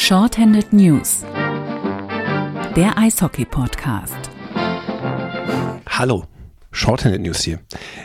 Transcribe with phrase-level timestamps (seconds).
[0.00, 1.24] Shorthanded News,
[2.76, 4.14] der Eishockey-Podcast.
[5.88, 6.24] Hallo,
[6.70, 7.58] Shorthanded News hier.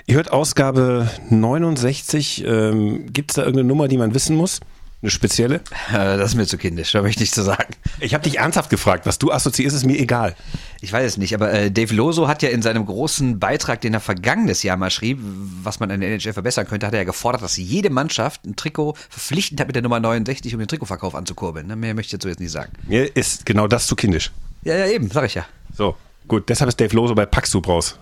[0.08, 2.46] Ihr hört Ausgabe 69.
[2.48, 4.60] Ähm, Gibt es da irgendeine Nummer, die man wissen muss?
[5.04, 5.56] Eine spezielle?
[5.92, 7.76] Äh, Das ist mir zu kindisch, da möchte ich nichts zu sagen.
[8.00, 10.34] Ich habe dich ernsthaft gefragt, was du assoziierst, ist mir egal.
[10.80, 13.94] Ich weiß es nicht, aber äh, Dave Loso hat ja in seinem großen Beitrag, den
[13.94, 15.20] er vergangenes Jahr mal schrieb,
[15.62, 18.56] was man an der NHL verbessern könnte, hat er ja gefordert, dass jede Mannschaft ein
[18.56, 21.68] Trikot verpflichtend hat mit der Nummer 69, um den Trikotverkauf anzukurbeln.
[21.68, 21.76] Ne?
[21.76, 22.72] Mehr möchte ich dazu jetzt nicht sagen.
[22.88, 24.32] Mir ist genau das zu kindisch.
[24.64, 25.46] Ja, ja, eben, sag ich ja.
[25.76, 25.98] So,
[26.30, 28.00] gut, deshalb ist Dave Lose bei Paxsoup raus.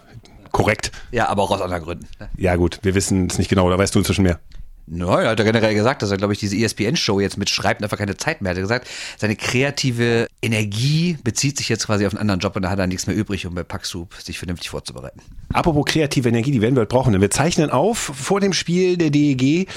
[0.51, 0.91] Korrekt.
[1.11, 2.07] Ja, aber auch aus anderen Gründen.
[2.37, 4.39] Ja gut, wir wissen es nicht genau, da weißt du inzwischen mehr.
[4.93, 8.17] Nein, hat er generell gesagt, dass er, glaube ich, diese ESPN-Show jetzt mitschreibt einfach keine
[8.17, 8.57] Zeit mehr hat.
[8.57, 12.69] Er gesagt, seine kreative Energie bezieht sich jetzt quasi auf einen anderen Job und da
[12.69, 15.21] hat er nichts mehr übrig, um bei Paxsoup sich vernünftig vorzubereiten.
[15.53, 17.13] Apropos kreative Energie, die werden wir heute brauchen.
[17.13, 19.69] Denn wir zeichnen auf vor dem Spiel der DEG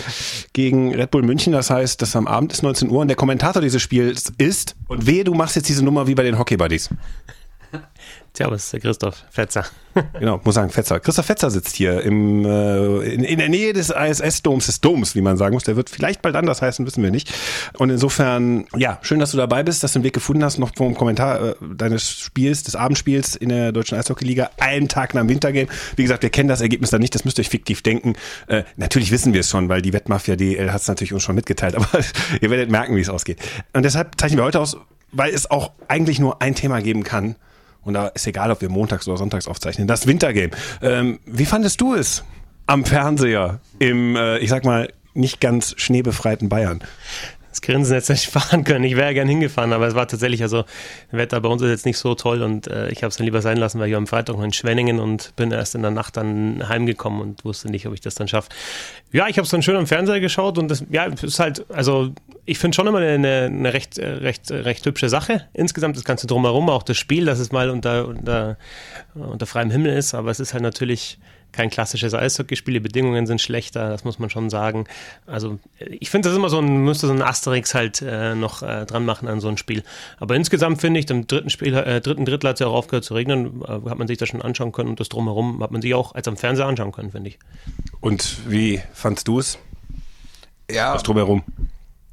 [0.53, 1.53] gegen Red Bull München.
[1.53, 5.07] Das heißt, das am Abend ist 19 Uhr und der Kommentator dieses Spiels ist, und
[5.07, 6.91] wehe, du machst jetzt diese Nummer wie bei den Hockey Buddies.
[8.37, 9.65] Servus, der Christoph Fetzer.
[10.19, 10.99] Genau, muss sagen, Fetzer.
[10.99, 15.21] Christoph Fetzer sitzt hier im, äh, in, in der Nähe des ISS-Doms, des Doms, wie
[15.21, 15.63] man sagen muss.
[15.63, 17.33] Der wird vielleicht bald anders heißen, wissen wir nicht.
[17.79, 20.75] Und insofern, ja, schön, dass du dabei bist, dass du den Weg gefunden hast, noch
[20.75, 25.29] vom Kommentar äh, deines Spiels, des Abendspiels in der Deutschen Eishockey-Liga, einen Tag nach dem
[25.29, 25.69] Wintergame.
[25.95, 28.15] Wie gesagt, wir kennen das Ergebnis da nicht, das müsst ihr euch fiktiv denken.
[28.49, 31.37] Äh, natürlich wissen wir es schon, weil die Wettmafia DL hat es natürlich uns schon
[31.37, 31.89] mitgeteilt, aber
[32.41, 33.39] ihr werdet merken, wie es ausgeht.
[33.75, 34.77] Und deshalb zeichnen wir heute aus,
[35.13, 37.37] weil es auch eigentlich nur ein Thema geben kann,
[37.85, 39.87] und da ist egal, ob wir montags oder sonntags aufzeichnen.
[39.87, 40.51] Das Wintergame.
[40.83, 42.25] Ähm, wie fandest du es
[42.67, 46.83] am Fernseher im, äh, ich sag mal, nicht ganz schneebefreiten Bayern?
[47.55, 48.83] Das Grinsen hätte nicht fahren können.
[48.83, 50.65] Ich wäre gern hingefahren, aber es war tatsächlich, also
[51.13, 53.43] Wetter bei uns ist jetzt nicht so toll und äh, ich habe es dann lieber
[53.43, 55.93] sein lassen, weil ich war am Freitag noch in Schwenningen und bin erst in der
[55.93, 58.49] Nacht dann heimgekommen und wusste nicht, ob ich das dann schaffe.
[59.13, 62.13] Ja, ich habe es dann schön am Fernseher geschaut und das, ja, ist halt, also
[62.45, 65.47] ich finde schon immer eine, eine recht, äh, recht, äh, recht hübsche Sache.
[65.53, 68.57] Insgesamt das Ganze drumherum, auch das Spiel, dass es mal unter, unter,
[69.15, 71.19] unter freiem Himmel ist, aber es ist halt natürlich
[71.55, 74.85] kein klassisches Eishockeyspiel, die Bedingungen sind schlechter, das muss man schon sagen.
[75.27, 78.85] Also ich finde das immer so ein, müsste so ein Asterix halt äh, noch äh,
[78.85, 79.83] dran machen an so ein Spiel.
[80.19, 83.05] Aber insgesamt finde ich, im dritten Spiel, äh, dritten Drittel hat es ja auch aufgehört
[83.05, 85.81] zu regnen, äh, hat man sich das schon anschauen können und das drumherum hat man
[85.83, 87.39] sich auch als am Fernseher anschauen können, finde ich.
[88.01, 89.59] Und wie fandst du es?
[90.71, 91.43] Ja, Das drumherum.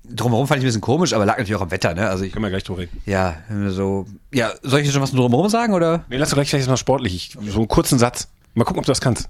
[0.09, 2.09] drumherum fand ich ein bisschen komisch, aber lag natürlich auch am Wetter, ne?
[2.09, 3.02] Also ich, Können wir gleich drüber reden.
[3.06, 3.38] ja,
[3.69, 6.03] so, ja, soll ich jetzt schon was drumherum sagen oder?
[6.09, 7.16] Nee, lass doch gleich vielleicht mal sportlich.
[7.16, 8.28] Ich, so einen kurzen Satz.
[8.53, 9.29] Mal gucken, ob du das kannst.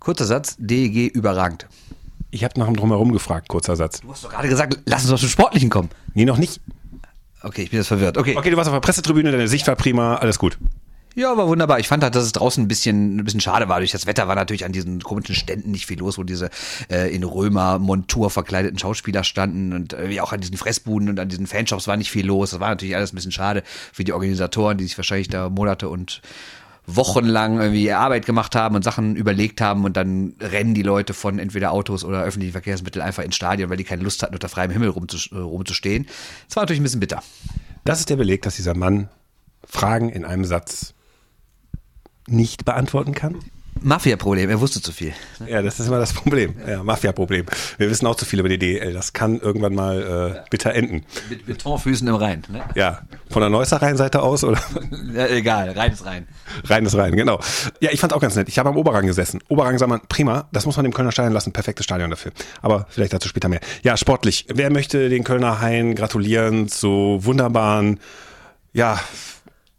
[0.00, 1.66] Kurzer Satz, DEG überragend.
[2.30, 4.00] Ich habe nach dem Drumherum gefragt, kurzer Satz.
[4.00, 5.90] Du hast doch gerade gesagt, lass uns doch zum Sportlichen kommen.
[6.14, 6.60] Nee, noch nicht.
[7.42, 8.18] Okay, ich bin jetzt verwirrt.
[8.18, 8.36] Okay.
[8.36, 10.58] Okay, du warst auf der Pressetribüne, deine Sicht war prima, alles gut.
[11.14, 11.80] Ja, war wunderbar.
[11.80, 13.80] Ich fand halt, dass es draußen ein bisschen, ein bisschen schade war.
[13.80, 16.48] Durch das Wetter war natürlich an diesen komischen Ständen nicht viel los, wo diese
[16.90, 21.48] äh, in Römer-Montur verkleideten Schauspieler standen und äh, auch an diesen Fressbuden und an diesen
[21.48, 22.50] Fanshops war nicht viel los.
[22.50, 25.88] Das war natürlich alles ein bisschen schade für die Organisatoren, die sich wahrscheinlich da Monate
[25.88, 26.20] und
[26.90, 31.38] wochenlang irgendwie Arbeit gemacht haben und Sachen überlegt haben und dann rennen die Leute von
[31.38, 34.70] entweder Autos oder öffentlichen Verkehrsmitteln einfach ins Stadion, weil die keine Lust hatten, unter freiem
[34.70, 36.06] Himmel äh, rumzustehen.
[36.46, 37.22] Das war natürlich ein bisschen bitter.
[37.84, 39.10] Das ist der Beleg, dass dieser Mann
[39.64, 40.94] Fragen in einem Satz
[42.26, 43.36] nicht beantworten kann.
[43.82, 45.12] Mafia-Problem, er wusste zu viel.
[45.46, 46.54] Ja, das ist immer das Problem.
[46.66, 47.46] Ja, Mafia-Problem.
[47.78, 48.92] Wir wissen auch zu viel über die DL.
[48.92, 51.04] Das kann irgendwann mal äh, bitter enden.
[51.28, 52.42] Mit Betonfüßen im Rhein.
[52.48, 52.62] Ne?
[52.74, 53.00] Ja,
[53.30, 54.60] von der Neusser Rheinseite aus oder
[55.14, 56.26] Ja, egal, rein ist rein.
[56.64, 57.40] rein ist rein, genau.
[57.80, 58.48] Ja, ich fand's auch ganz nett.
[58.48, 59.40] Ich habe am Oberrang gesessen.
[59.48, 61.52] Oberrang sagt man, prima, das muss man dem Kölner Stadion lassen.
[61.52, 62.32] Perfektes Stadion dafür.
[62.62, 63.60] Aber vielleicht dazu später mehr.
[63.82, 64.46] Ja, sportlich.
[64.52, 68.00] Wer möchte den Kölner Haien gratulieren zu wunderbaren,
[68.72, 69.00] ja,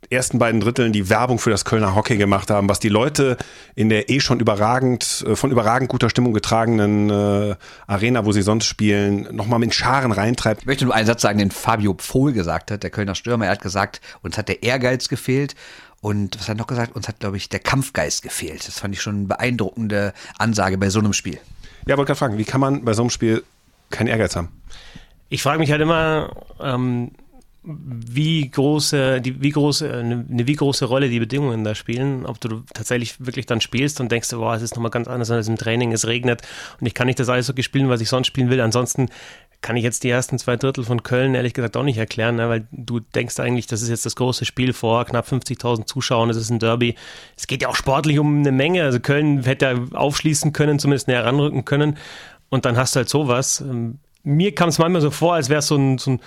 [0.09, 3.37] ersten beiden Dritteln, die Werbung für das Kölner Hockey gemacht haben, was die Leute
[3.75, 7.55] in der eh schon überragend, äh, von überragend guter Stimmung getragenen äh,
[7.87, 10.61] Arena, wo sie sonst spielen, nochmal mit Scharen reintreibt.
[10.61, 13.45] Ich möchte nur einen Satz sagen, den Fabio Pfohl gesagt hat, der Kölner Stürmer.
[13.45, 15.55] Er hat gesagt, uns hat der Ehrgeiz gefehlt.
[16.01, 16.95] Und was hat er noch gesagt?
[16.95, 18.65] Uns hat, glaube ich, der Kampfgeist gefehlt.
[18.67, 21.39] Das fand ich schon eine beeindruckende Ansage bei so einem Spiel.
[21.87, 23.43] Ja, wollte gerade fragen, wie kann man bei so einem Spiel
[23.89, 24.47] keinen Ehrgeiz haben?
[25.27, 27.11] Ich frage mich halt immer, ähm,
[27.71, 32.63] wie große, die, wie große, eine, wie große Rolle die Bedingungen da spielen, ob du
[32.73, 35.91] tatsächlich wirklich dann spielst und denkst, boah, es ist nochmal ganz anders als im Training,
[35.91, 36.41] es regnet
[36.79, 38.59] und ich kann nicht das Eishockey spielen, was ich sonst spielen will.
[38.61, 39.09] Ansonsten
[39.61, 42.49] kann ich jetzt die ersten zwei Drittel von Köln ehrlich gesagt auch nicht erklären, ne?
[42.49, 46.37] weil du denkst eigentlich, das ist jetzt das große Spiel vor knapp 50.000 Zuschauern, es
[46.37, 46.95] ist ein Derby.
[47.37, 51.25] Es geht ja auch sportlich um eine Menge, also Köln hätte aufschließen können, zumindest näher
[51.25, 51.97] ranrücken können
[52.49, 53.61] und dann hast du halt sowas.
[53.61, 56.19] Ähm, Mir kam es manchmal so vor, als wäre es so ein, so ein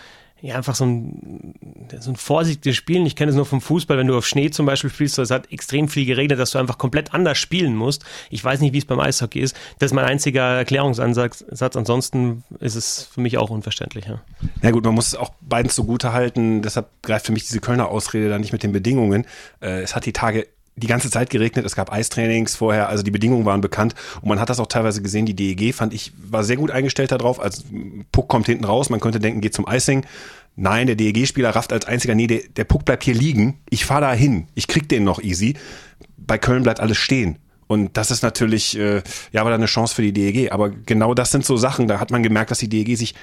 [0.42, 1.54] ja, einfach so ein,
[2.00, 3.06] so ein vorsichtiges Spielen.
[3.06, 5.52] Ich kenne es nur vom Fußball, wenn du auf Schnee zum Beispiel spielst, es hat
[5.52, 8.04] extrem viel geregnet, dass du einfach komplett anders spielen musst.
[8.28, 9.56] Ich weiß nicht, wie es beim Eishockey ist.
[9.78, 11.44] Das ist mein einziger Erklärungsansatz.
[11.76, 14.06] Ansonsten ist es für mich auch unverständlich.
[14.06, 14.20] Ja,
[14.62, 16.60] ja gut, man muss es auch beiden zugute halten.
[16.60, 19.26] Deshalb greift für mich diese Kölner Ausrede da nicht mit den Bedingungen.
[19.60, 23.10] Äh, es hat die Tage die ganze Zeit geregnet, es gab Eistrainings vorher, also die
[23.10, 25.26] Bedingungen waren bekannt und man hat das auch teilweise gesehen.
[25.26, 27.40] Die DEG fand ich, war sehr gut eingestellt darauf.
[27.40, 27.64] Als
[28.10, 30.06] Puck kommt hinten raus, man könnte denken, geht zum Icing.
[30.56, 33.58] Nein, der DEG-Spieler rafft als einziger, nee, der, der Puck bleibt hier liegen.
[33.70, 35.54] Ich fahre da hin, ich krieg den noch easy.
[36.16, 37.38] Bei Köln bleibt alles stehen.
[37.66, 39.02] Und das ist natürlich, äh,
[39.32, 40.52] ja, war da eine Chance für die DEG.
[40.52, 43.14] Aber genau das sind so Sachen, da hat man gemerkt, dass die DEG sich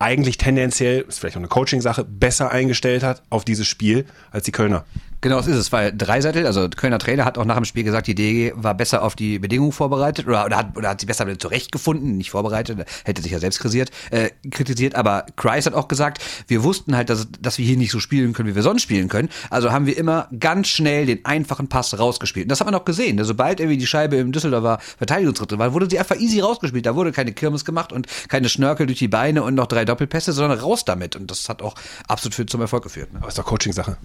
[0.00, 4.52] eigentlich tendenziell, ist vielleicht auch eine Coaching-Sache, besser eingestellt hat auf dieses Spiel als die
[4.52, 4.84] Kölner.
[5.24, 8.06] Genau, das ist es, weil Dreiseitel, also Kölner Trainer, hat auch nach dem Spiel gesagt,
[8.08, 11.26] die DG war besser auf die Bedingungen vorbereitet oder, oder, hat, oder hat sie besser
[11.38, 16.22] zurechtgefunden, nicht vorbereitet, hätte sich ja selbst kritisiert, äh, kritisiert, aber Kreis hat auch gesagt,
[16.46, 19.08] wir wussten halt, dass, dass wir hier nicht so spielen können, wie wir sonst spielen
[19.08, 22.44] können, also haben wir immer ganz schnell den einfachen Pass rausgespielt.
[22.44, 23.24] Und das hat man auch gesehen, ne?
[23.24, 27.12] sobald irgendwie die Scheibe im Düsseldorfer Verteidigungsdrittel war, wurde sie einfach easy rausgespielt, da wurde
[27.12, 30.84] keine Kirmes gemacht und keine Schnörkel durch die Beine und noch drei Doppelpässe, sondern raus
[30.84, 31.76] damit und das hat auch
[32.08, 33.10] absolut für, zum Erfolg geführt.
[33.14, 33.20] Ne?
[33.20, 33.96] Aber ist doch Coaching-Sache.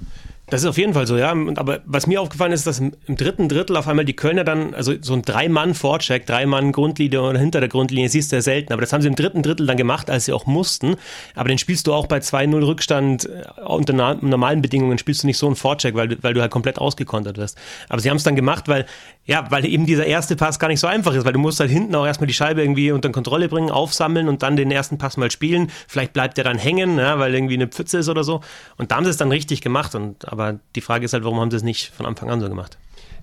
[0.50, 1.32] Das ist auf jeden Fall so, ja.
[1.56, 4.94] Aber was mir aufgefallen ist, dass im, dritten Drittel auf einmal die Kölner dann, also
[5.02, 8.74] so ein Drei-Mann-Vorcheck, Drei-Mann-Grundlinie oder hinter der Grundlinie, siehst du ja selten.
[8.74, 10.96] Aber das haben sie im dritten Drittel dann gemacht, als sie auch mussten.
[11.36, 15.38] Aber den spielst du auch bei 2-0 Rückstand äh, unter normalen Bedingungen, spielst du nicht
[15.38, 17.58] so einen Vorcheck, weil, weil du halt komplett ausgekontert wirst.
[17.88, 18.86] Aber sie haben es dann gemacht, weil,
[19.30, 21.70] ja, weil eben dieser erste Pass gar nicht so einfach ist, weil du musst halt
[21.70, 25.18] hinten auch erstmal die Scheibe irgendwie unter Kontrolle bringen, aufsammeln und dann den ersten Pass
[25.18, 25.70] mal spielen.
[25.88, 28.42] Vielleicht bleibt der dann hängen, ja, weil irgendwie eine Pfütze ist oder so.
[28.78, 29.94] Und da haben sie es dann richtig gemacht.
[29.94, 32.50] Und, aber die Frage ist halt, warum haben sie es nicht von Anfang an so
[32.50, 32.80] gemacht?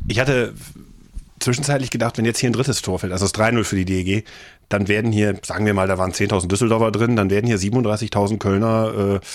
[0.07, 0.55] Ich hatte
[1.41, 4.25] zwischenzeitlich gedacht, wenn jetzt hier ein drittes Tor fällt, also das 3-0 für die DEG,
[4.69, 8.39] dann werden hier, sagen wir mal, da waren 10.000 Düsseldorfer drin, dann werden hier 37.000
[8.39, 9.27] Kölner äh,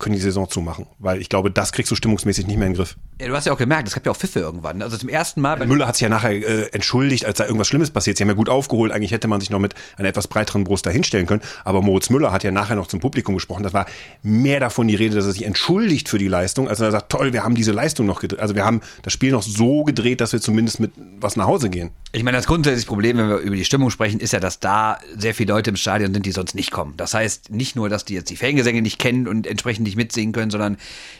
[0.00, 0.86] können die Saison zumachen.
[0.98, 2.96] Weil ich glaube, das kriegst du stimmungsmäßig nicht mehr in den Griff.
[3.20, 4.82] Ja, du hast ja auch gemerkt, es gab ja auch Pfiffe irgendwann.
[4.82, 5.64] Also zum ersten Mal.
[5.66, 8.16] Müller hat sich ja nachher äh, entschuldigt, als da irgendwas Schlimmes passiert.
[8.16, 8.92] Sie haben ja gut aufgeholt.
[8.92, 11.42] Eigentlich hätte man sich noch mit einer etwas breiteren Brust dahinstellen können.
[11.64, 13.62] Aber Moritz Müller hat ja nachher noch zum Publikum gesprochen.
[13.62, 13.86] Das war
[14.22, 17.32] mehr davon die Rede, dass er sich entschuldigt für die Leistung, als er sagt, toll,
[17.32, 18.40] wir haben diese Leistung noch gedreht.
[18.40, 21.70] Also wir haben das Spiel noch so gedreht, dass wir zumindest mit was nach Hause
[21.70, 21.90] gehen.
[22.12, 24.98] Ich meine, das grundsätzliche Problem, wenn wir über die Stimmung sprechen, ist ja, dass da
[25.16, 26.94] sehr viele Leute im Stadion sind, die sonst nicht kommen.
[26.96, 30.32] Das heißt nicht nur, dass die jetzt die Fangesänge nicht kennen und entsprechend nicht mitsingen
[30.32, 30.76] können, sondern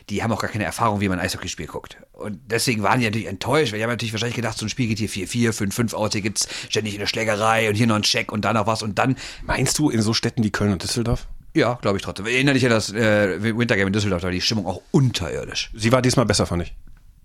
[0.08, 1.96] die haben auch gar keine Erfahrung, wie man ein Eishockeyspiel guckt.
[2.12, 4.88] Und deswegen waren die natürlich enttäuscht, weil die haben natürlich wahrscheinlich gedacht, so ein Spiel
[4.88, 8.32] geht hier 4-4, 5-5 aus, hier gibt's ständig eine Schlägerei und hier noch ein Check
[8.32, 9.16] und da noch was und dann.
[9.44, 11.26] Meinst du in so Städten wie Köln und Düsseldorf?
[11.54, 12.26] Ja, glaube ich trotzdem.
[12.26, 15.70] Erinnere dich an das äh, Wintergame in Düsseldorf, da war die Stimmung auch unterirdisch.
[15.74, 16.74] Sie war diesmal besser, fand ich.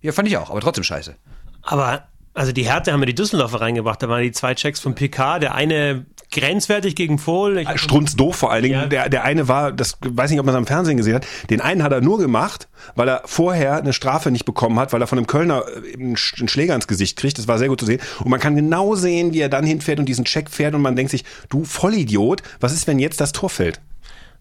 [0.01, 1.15] Ja, fand ich auch, aber trotzdem scheiße.
[1.61, 4.03] Aber also die Härte haben wir die Düsseldorfer reingebracht.
[4.03, 5.39] Da waren die zwei Checks von PK.
[5.39, 7.59] Der eine grenzwertig gegen Fohl.
[7.59, 8.81] Ich Strunz doof vor allen Dingen.
[8.81, 8.85] Ja.
[8.87, 11.25] Der, der eine war, das weiß nicht, ob man es am Fernsehen gesehen hat.
[11.49, 15.01] Den einen hat er nur gemacht, weil er vorher eine Strafe nicht bekommen hat, weil
[15.01, 17.37] er von einem Kölner einen Schläger ins Gesicht kriegt.
[17.37, 18.01] Das war sehr gut zu sehen.
[18.19, 20.95] Und man kann genau sehen, wie er dann hinfährt und diesen Check fährt und man
[20.95, 23.79] denkt sich, du Vollidiot, was ist, wenn jetzt das Tor fällt?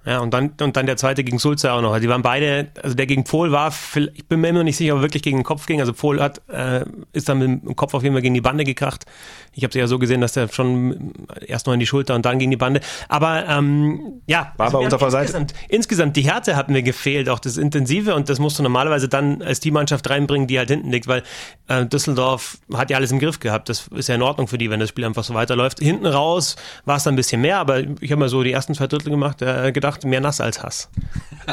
[0.07, 1.93] Ja, und dann, und dann der zweite gegen Sulze auch noch.
[1.93, 3.73] Also die waren beide, also der gegen Pfohl war,
[4.15, 5.81] ich bin mir immer noch nicht sicher, ob er wirklich gegen den Kopf ging.
[5.81, 8.65] Also Pfohl hat, äh, ist dann mit dem Kopf auf jeden Fall gegen die Bande
[8.65, 9.07] gekracht.
[9.53, 11.13] Ich habe es ja so gesehen, dass der schon
[11.47, 12.81] erst noch in die Schulter und dann gegen die Bande.
[13.09, 15.25] Aber ähm, ja, war also bei unserer Seite.
[15.25, 19.09] Insgesamt, insgesamt die Härte hat mir gefehlt, auch das Intensive und das musst du normalerweise
[19.09, 21.23] dann als die Mannschaft reinbringen, die halt hinten liegt, weil
[21.69, 23.69] äh, Düsseldorf hat ja alles im Griff gehabt.
[23.69, 25.79] Das ist ja in Ordnung für die, wenn das Spiel einfach so weiterläuft.
[25.79, 28.75] Hinten raus war es dann ein bisschen mehr, aber ich habe mal so die ersten
[28.75, 30.89] zwei Drittel gemacht, äh, gedacht, gedacht, mehr nass als Hass.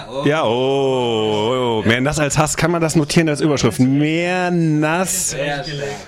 [0.10, 0.24] Oh.
[0.26, 3.78] Ja, oh, oh, mehr nass als Hass, kann man das notieren als Überschrift?
[3.82, 5.36] Mehr nass.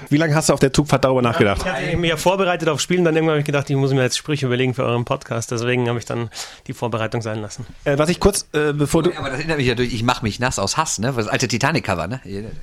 [0.07, 1.63] Wie lange hast du auf der Zugfahrt darüber nachgedacht?
[1.65, 4.01] Ich hatte mich ja vorbereitet auf Spielen, dann irgendwann habe ich gedacht, ich muss mir
[4.01, 6.29] jetzt Sprüche überlegen für euren Podcast, deswegen habe ich dann
[6.67, 7.65] die Vorbereitung sein lassen.
[7.83, 9.11] Äh, was ich kurz, äh, bevor du...
[9.17, 11.11] Aber das erinnert mich ja durch, ich mache mich nass aus Hass, ne?
[11.13, 12.21] Das alte Titanic-Cover, ne?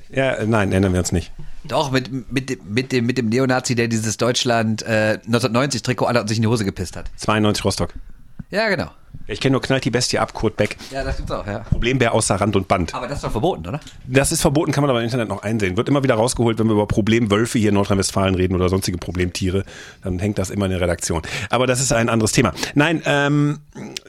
[0.09, 1.31] Ja, äh, nein, ändern wir uns nicht.
[1.65, 6.37] Doch, mit, mit, mit, dem, mit dem Neonazi, der dieses Deutschland äh, 1990-Trikot alle sich
[6.37, 7.11] in die Hose gepisst hat.
[7.17, 7.93] 92 Rostock.
[8.51, 8.91] Ja, genau.
[9.27, 10.75] Ich kenne nur Knallt die Bestie ab, Kurt Beck.
[10.91, 11.59] Ja, das gibt's auch, ja.
[11.59, 12.93] Problembär außer Rand und Band.
[12.93, 13.79] Aber das ist doch verboten, oder?
[14.05, 15.77] Das ist verboten, kann man aber im Internet noch einsehen.
[15.77, 19.63] Wird immer wieder rausgeholt, wenn wir über Problemwölfe hier in Nordrhein-Westfalen reden oder sonstige Problemtiere,
[20.03, 21.21] dann hängt das immer in der Redaktion.
[21.49, 22.53] Aber das ist ein anderes Thema.
[22.75, 23.59] Nein, ähm,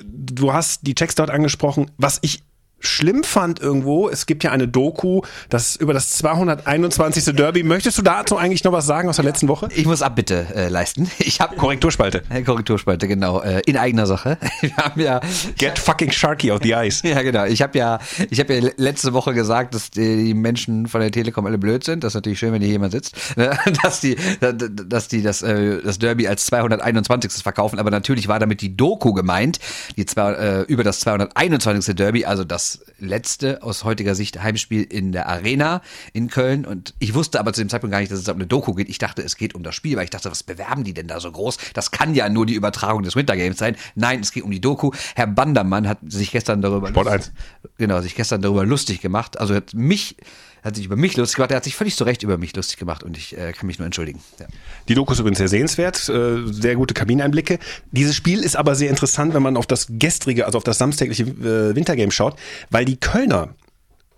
[0.04, 1.90] du hast die Checks dort angesprochen.
[1.98, 2.42] Was ich
[2.82, 7.24] schlimm fand irgendwo, es gibt ja eine Doku, das über das 221.
[7.34, 7.62] Derby.
[7.62, 9.68] Möchtest du dazu eigentlich noch was sagen aus der letzten Woche?
[9.74, 11.10] Ich muss Abbitte äh, leisten.
[11.24, 12.22] Ich habe Korrekturspalte.
[12.28, 13.40] Äh, Korrekturspalte, genau.
[13.40, 14.38] Äh, in eigener Sache.
[14.60, 15.20] Wir haben ja
[15.56, 17.02] Get fucking Sharky auf the ice.
[17.12, 17.44] Ja, genau.
[17.44, 17.98] Ich habe ja,
[18.30, 22.04] ich habe ja letzte Woche gesagt, dass die Menschen von der Telekom alle blöd sind.
[22.04, 23.58] Das ist natürlich schön, wenn hier jemand sitzt, ne?
[23.82, 27.42] dass die, dass die das, äh, das Derby als 221.
[27.42, 27.78] verkaufen.
[27.78, 29.58] Aber natürlich war damit die Doku gemeint,
[29.96, 31.94] die zwei, äh, über das 221.
[31.94, 36.64] Derby, also das letzte aus heutiger Sicht Heimspiel in der Arena in Köln.
[36.64, 38.88] Und ich wusste aber zu dem Zeitpunkt gar nicht, dass es um eine Doku geht.
[38.88, 41.20] Ich dachte, es geht um das Spiel, weil ich dachte, was bewerben die denn da
[41.20, 41.58] so groß?
[41.74, 43.76] Das kann ja nur die Übertragung des Winter Games sein.
[43.94, 44.92] Nein, es geht um die Doku.
[45.14, 47.32] Herr Bandermann hat sich gestern darüber Sport 1.
[47.78, 49.38] genau sich gestern darüber lustig gemacht.
[49.38, 50.16] Also hat mich
[50.62, 51.50] hat sich über mich lustig gemacht.
[51.50, 53.78] Er hat sich völlig zu Recht über mich lustig gemacht und ich äh, kann mich
[53.78, 54.20] nur entschuldigen.
[54.38, 54.46] Ja.
[54.88, 57.58] Die Doku ist übrigens sehr sehenswert, äh, sehr gute Kabineinblicke.
[57.90, 61.24] Dieses Spiel ist aber sehr interessant, wenn man auf das gestrige, also auf das samstägliche
[61.24, 62.36] äh, Wintergame schaut,
[62.70, 63.54] weil die Kölner,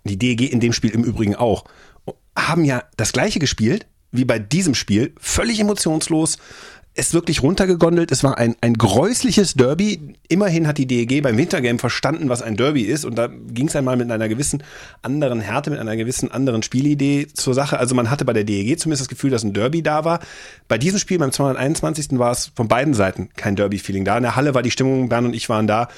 [0.04, 1.64] die DEG in dem Spiel im Übrigen auch,
[2.36, 6.38] haben ja das gleiche gespielt wie bei diesem Spiel, völlig emotionslos,
[6.96, 8.12] es wirklich runtergegondelt.
[8.12, 10.14] Es war ein, ein gräusliches Derby.
[10.28, 13.04] Immerhin hat die DEG beim Wintergame verstanden, was ein Derby ist.
[13.04, 14.62] Und da ging es einmal mit einer gewissen
[15.02, 17.78] anderen Härte, mit einer gewissen anderen Spielidee zur Sache.
[17.78, 20.20] Also man hatte bei der DEG zumindest das Gefühl, dass ein Derby da war.
[20.68, 22.18] Bei diesem Spiel, beim 221.
[22.18, 24.16] war es von beiden Seiten kein Derby-Feeling da.
[24.16, 25.88] In der Halle war die Stimmung, Bern und ich waren da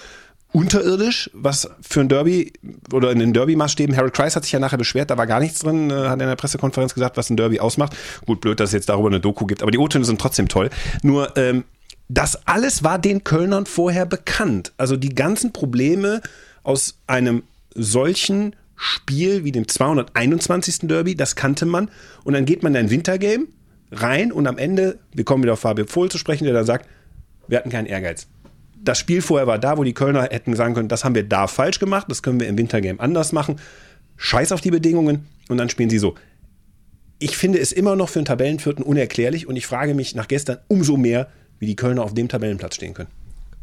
[0.52, 2.52] unterirdisch, was für ein Derby
[2.92, 3.96] oder in den Derby-Maßstäben.
[3.96, 6.26] Harold Kreis hat sich ja nachher beschwert, da war gar nichts drin, äh, hat in
[6.26, 7.96] der Pressekonferenz gesagt, was ein Derby ausmacht.
[8.24, 10.70] Gut, blöd, dass es jetzt darüber eine Doku gibt, aber die O-Töne sind trotzdem toll.
[11.02, 11.64] Nur, ähm,
[12.08, 14.72] das alles war den Kölnern vorher bekannt.
[14.76, 16.22] Also die ganzen Probleme
[16.62, 17.42] aus einem
[17.74, 20.80] solchen Spiel wie dem 221.
[20.82, 21.90] Derby, das kannte man.
[22.24, 23.46] Und dann geht man in ein Wintergame
[23.90, 26.88] rein und am Ende, wir kommen wieder auf Fabio Vohl zu sprechen, der dann sagt,
[27.48, 28.26] wir hatten keinen Ehrgeiz
[28.88, 31.46] das Spiel vorher war da, wo die Kölner hätten sagen können, das haben wir da
[31.46, 33.56] falsch gemacht, das können wir im Wintergame anders machen.
[34.16, 36.14] Scheiß auf die Bedingungen und dann spielen sie so.
[37.18, 40.58] Ich finde es immer noch für einen Tabellenvierten unerklärlich und ich frage mich nach gestern
[40.68, 41.28] umso mehr,
[41.58, 43.10] wie die Kölner auf dem Tabellenplatz stehen können.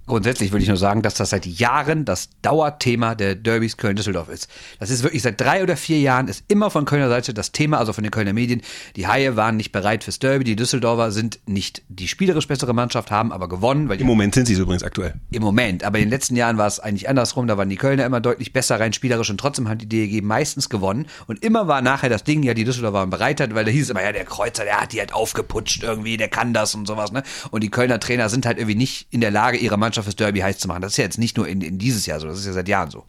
[0.05, 4.49] Grundsätzlich würde ich nur sagen, dass das seit Jahren das Dauerthema der Derbys Köln-Düsseldorf ist.
[4.79, 7.77] Das ist wirklich seit drei oder vier Jahren, ist immer von Kölner Seite das Thema,
[7.77, 8.61] also von den Kölner Medien.
[8.97, 13.11] Die Haie waren nicht bereit fürs Derby, die Düsseldorfer sind nicht die spielerisch bessere Mannschaft,
[13.11, 13.89] haben aber gewonnen.
[13.89, 15.13] Im Moment sind sie es übrigens aktuell.
[15.31, 18.05] Im Moment, aber in den letzten Jahren war es eigentlich andersrum, da waren die Kölner
[18.05, 21.07] immer deutlich besser rein spielerisch und trotzdem hat die DEG meistens gewonnen.
[21.27, 23.89] Und immer war nachher das Ding, ja, die Düsseldorfer waren bereitet, weil da hieß es
[23.89, 27.13] immer, ja, der Kreuzer, der hat die halt aufgeputscht irgendwie, der kann das und sowas,
[27.13, 27.23] ne?
[27.51, 30.39] Und die Kölner Trainer sind halt irgendwie nicht in der Lage, ihre Mannschaft fürs Derby
[30.39, 30.81] heiß zu machen.
[30.81, 32.67] Das ist ja jetzt nicht nur in, in dieses Jahr so, das ist ja seit
[32.67, 33.03] Jahren so.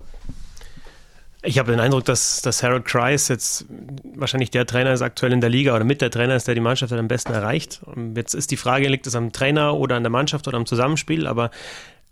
[1.47, 3.67] Ich habe den Eindruck, dass, dass Harold Kreis jetzt
[4.14, 6.61] wahrscheinlich der Trainer ist aktuell in der Liga oder mit der Trainer ist, der die
[6.61, 7.83] Mannschaft am besten erreicht.
[7.85, 10.64] Und jetzt ist die Frage, liegt es am Trainer oder an der Mannschaft oder am
[10.64, 11.26] Zusammenspiel?
[11.26, 11.50] Aber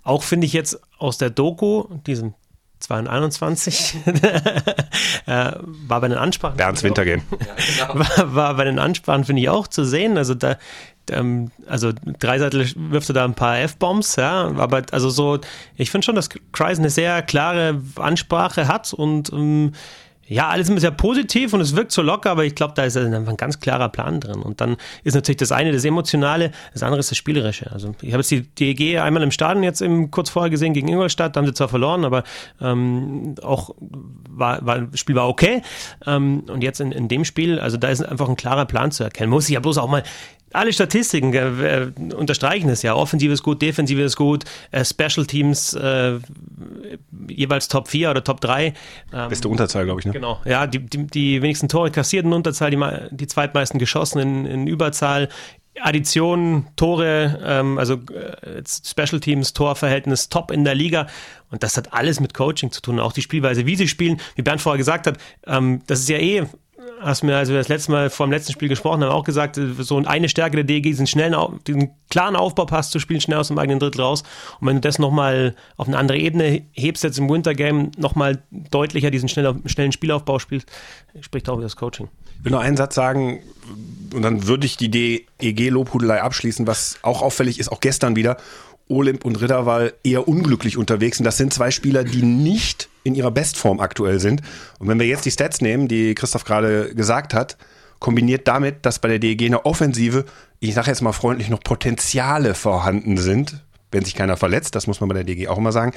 [0.05, 2.35] auch finde ich jetzt aus der Doku, diesem
[2.81, 3.97] 221,
[5.27, 6.57] äh, war bei den Ansprachen.
[6.57, 7.23] Bernds Wintergehen.
[7.93, 10.19] war, war bei den Ansprachen, finde ich, auch zu sehen.
[10.19, 10.59] Also da,
[11.11, 15.39] ähm, also Dreiseitel wirft da ein paar F-Bombs, ja, aber also so,
[15.77, 19.73] ich finde schon, dass Kreis eine sehr klare Ansprache hat und ähm,
[20.33, 22.97] ja, alles immer sehr positiv und es wirkt so locker, aber ich glaube, da ist
[22.97, 24.41] einfach ein ganz klarer Plan drin.
[24.41, 27.71] Und dann ist natürlich das eine das Emotionale, das andere ist das Spielerische.
[27.71, 30.89] Also ich habe jetzt die DEG einmal im Stadion jetzt im, kurz vorher gesehen gegen
[30.89, 32.23] Ingolstadt, da haben sie zwar verloren, aber
[32.61, 35.63] ähm, auch war, war, das Spiel war okay.
[36.07, 39.05] Ähm, und jetzt in, in dem Spiel, also da ist einfach ein klarer Plan zu
[39.05, 39.29] erkennen.
[39.29, 40.03] Muss ich ja bloß auch mal
[40.53, 42.95] alle Statistiken äh, unterstreichen es ja.
[42.95, 46.19] Offensive ist gut, Defensive ist gut, äh, Special Teams äh,
[47.29, 48.75] jeweils Top 4 oder Top 3.
[49.13, 50.13] Ähm, Beste Unterzahl, glaube ich, ne?
[50.13, 52.81] Genau, ja, die, die, die wenigsten Tore kassierten Unterzahl, die,
[53.11, 55.29] die zweitmeisten geschossen in, in Überzahl.
[55.81, 61.07] Addition, Tore, ähm, also äh, Special Teams, Torverhältnis top in der Liga.
[61.51, 63.01] Und das hat alles mit Coaching zu tun.
[63.01, 66.19] Auch die Spielweise, wie sie spielen, wie Bernd vorher gesagt hat, ähm, das ist ja
[66.19, 66.47] eh
[67.01, 69.59] hast mir, als wir das letzte Mal vor dem letzten Spiel gesprochen haben, auch gesagt,
[69.79, 71.35] so eine Stärke der DG, diesen schnellen,
[71.67, 74.23] diesen klaren Aufbaupass zu spielen, schnell aus dem eigenen Drittel raus.
[74.61, 79.11] Und wenn du das nochmal auf eine andere Ebene hebst, jetzt im Wintergame nochmal deutlicher
[79.11, 80.69] diesen schnellen, schnellen Spielaufbau spielst,
[81.21, 82.09] spricht auch über das Coaching.
[82.39, 83.41] Ich will nur einen Satz sagen,
[84.13, 88.37] und dann würde ich die DEG-Lobhudelei abschließen, was auch auffällig ist, auch gestern wieder.
[88.93, 91.19] Olymp und Ritterwall eher unglücklich unterwegs.
[91.19, 94.43] Und das sind zwei Spieler, die nicht in ihrer Bestform aktuell sind.
[94.79, 97.57] Und wenn wir jetzt die Stats nehmen, die Christoph gerade gesagt hat,
[97.99, 100.25] kombiniert damit, dass bei der DEG eine Offensive,
[100.61, 105.01] ich sage jetzt mal freundlich, noch Potenziale vorhanden sind, wenn sich keiner verletzt, das muss
[105.01, 105.93] man bei der DEG auch immer sagen,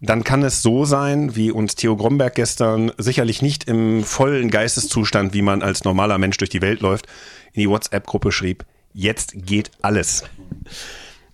[0.00, 5.34] dann kann es so sein, wie uns Theo Gromberg gestern sicherlich nicht im vollen Geisteszustand,
[5.34, 7.06] wie man als normaler Mensch durch die Welt läuft,
[7.52, 10.24] in die WhatsApp-Gruppe schrieb, jetzt geht alles.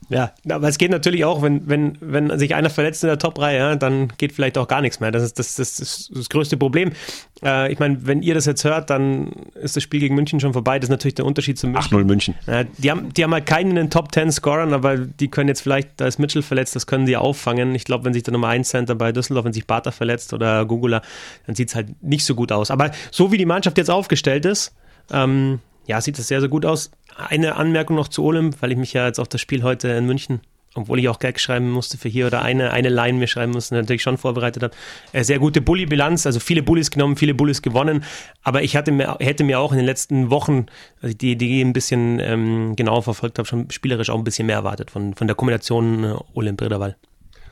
[0.08, 3.58] Ja, aber es geht natürlich auch, wenn, wenn, wenn sich einer verletzt in der Top-Reihe,
[3.58, 5.10] ja, dann geht vielleicht auch gar nichts mehr.
[5.10, 6.92] Das ist das, das, das, das größte Problem.
[7.42, 10.52] Äh, ich meine, wenn ihr das jetzt hört, dann ist das Spiel gegen München schon
[10.52, 10.78] vorbei.
[10.78, 11.98] Das ist natürlich der Unterschied zu München.
[11.98, 12.34] 8-0 München.
[12.46, 15.48] Ja, die, haben, die haben halt keinen in den Top 10 Scorern, aber die können
[15.48, 17.74] jetzt vielleicht, da ist Mitchell verletzt, das können sie auffangen.
[17.74, 20.64] Ich glaube, wenn sich der Nummer 1 Center bei Düsseldorf, wenn sich Barter verletzt oder
[20.66, 21.02] Gugula,
[21.46, 22.70] dann sieht es halt nicht so gut aus.
[22.70, 24.72] Aber so wie die Mannschaft jetzt aufgestellt ist,
[25.12, 26.90] ähm, ja, sieht es sehr, sehr gut aus.
[27.16, 30.06] Eine Anmerkung noch zu Olymp, weil ich mich ja jetzt auf das Spiel heute in
[30.06, 30.40] München
[30.76, 33.74] obwohl ich auch Gag schreiben musste für hier oder eine, eine Line mir schreiben musste,
[33.74, 34.74] natürlich schon vorbereitet habe.
[35.12, 38.04] Äh, sehr gute Bully-Bilanz, also viele Bullies genommen, viele Bullies gewonnen.
[38.42, 40.66] Aber ich hatte mir, hätte mir auch in den letzten Wochen,
[41.00, 44.56] also die Idee ein bisschen ähm, genauer verfolgt habe, schon spielerisch auch ein bisschen mehr
[44.56, 46.96] erwartet von, von der Kombination äh, Olymp-Ridderwall.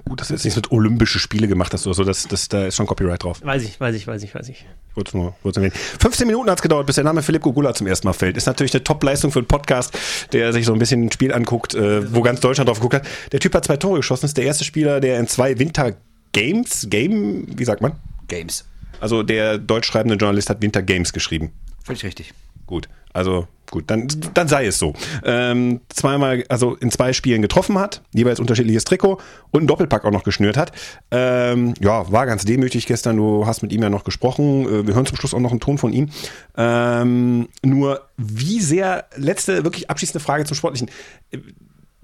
[0.07, 2.67] Gut, dass du jetzt nicht mit Olympische Spiele gemacht hast oder so, das, das, da
[2.67, 3.41] ist schon Copyright drauf.
[3.43, 4.67] Weiß ich, weiß ich, weiß ich, weiß ich.
[4.93, 5.73] Kurz nur, kurz erwähnen.
[5.73, 8.37] 15 Minuten hat es gedauert, bis der Name Philipp Gugula zum ersten Mal fällt.
[8.37, 9.99] Ist natürlich eine Top-Leistung für einen Podcast,
[10.33, 13.07] der sich so ein bisschen ein Spiel anguckt, äh, wo ganz Deutschland drauf geguckt hat.
[13.33, 15.97] Der Typ hat zwei Tore geschossen, ist der erste Spieler, der in zwei Winter
[16.33, 17.93] Games, Game, wie sagt man?
[18.29, 18.67] Games.
[19.01, 21.53] Also der deutsch schreibende Journalist hat Winter Games geschrieben.
[21.83, 22.35] Völlig richtig.
[22.67, 24.95] Gut, also gut, dann, dann sei es so.
[25.25, 29.19] Ähm, zweimal, also in zwei Spielen getroffen hat, jeweils unterschiedliches Trikot
[29.51, 30.73] und einen Doppelpack auch noch geschnürt hat.
[31.11, 33.17] Ähm, ja, war ganz demütig gestern.
[33.17, 34.67] Du hast mit ihm ja noch gesprochen.
[34.67, 36.11] Äh, wir hören zum Schluss auch noch einen Ton von ihm.
[36.57, 40.91] Ähm, nur wie sehr, letzte wirklich abschließende Frage zum Sportlichen.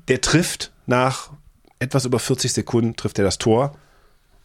[0.09, 1.31] Der trifft nach
[1.79, 3.73] etwas über 40 Sekunden, trifft er das Tor.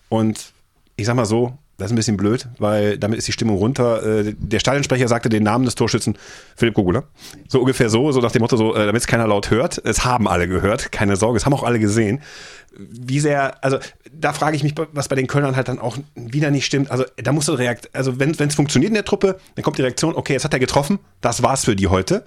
[0.10, 0.54] Und
[0.96, 4.02] ich sag mal so, das ist ein bisschen blöd, weil damit ist die Stimmung runter.
[4.04, 6.18] Äh, der Stadionsprecher sagte den Namen des Torschützen
[6.56, 7.04] Philipp Gugula.
[7.48, 9.82] So ungefähr so, so nach dem Motto, so, äh, damit es keiner laut hört.
[9.84, 12.22] Es haben alle gehört, keine Sorge, es haben auch alle gesehen.
[12.78, 13.78] Wie sehr, also
[14.12, 16.92] da frage ich mich, was bei den Kölnern halt dann auch wieder nicht stimmt.
[16.92, 19.82] Also da musst du reakt, also wenn es funktioniert in der Truppe, dann kommt die
[19.82, 22.26] Reaktion, okay, jetzt hat er getroffen, das war's für die heute.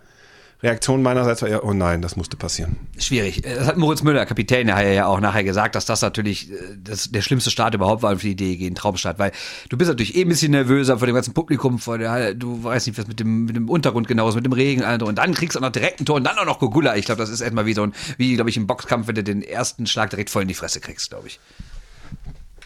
[0.61, 2.77] Reaktion meinerseits war eher, oh nein, das musste passieren.
[2.99, 3.43] Schwierig.
[3.43, 6.51] Das hat Moritz Müller, Kapitän, der ja auch nachher gesagt, dass das natürlich
[6.83, 9.31] das, der schlimmste Start überhaupt war für die DEG, ein Traumstart, weil
[9.69, 12.89] du bist natürlich eh ein bisschen nervöser vor dem ganzen Publikum, vor der, du weißt
[12.89, 15.55] nicht, was mit dem, mit dem Untergrund genau ist, mit dem Regen und dann kriegst
[15.55, 16.97] du auch noch direkt ein Tor und dann auch noch Gugula.
[16.97, 19.23] Ich glaube, das ist erstmal wie so ein, wie, glaube ich, im Boxkampf, wenn du
[19.23, 21.39] den ersten Schlag direkt voll in die Fresse kriegst, glaube ich.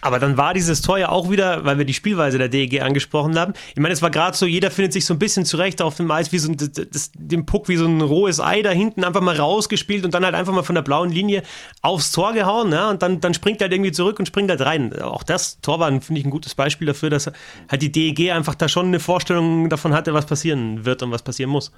[0.05, 3.39] Aber dann war dieses Tor ja auch wieder, weil wir die Spielweise der DEG angesprochen
[3.39, 3.55] haben.
[3.71, 6.11] Ich meine, es war gerade so, jeder findet sich so ein bisschen zurecht auf dem
[6.11, 9.21] Eis, wie so ein, das, den Puck wie so ein rohes Ei da hinten einfach
[9.21, 11.45] mal rausgespielt und dann halt einfach mal von der blauen Linie
[11.83, 14.61] aufs Tor gehauen, ja, und dann, dann springt er halt irgendwie zurück und springt halt
[14.63, 15.01] rein.
[15.01, 17.31] Auch das Tor war, finde ich, ein gutes Beispiel dafür, dass
[17.71, 21.23] halt die DEG einfach da schon eine Vorstellung davon hatte, was passieren wird und was
[21.23, 21.71] passieren muss.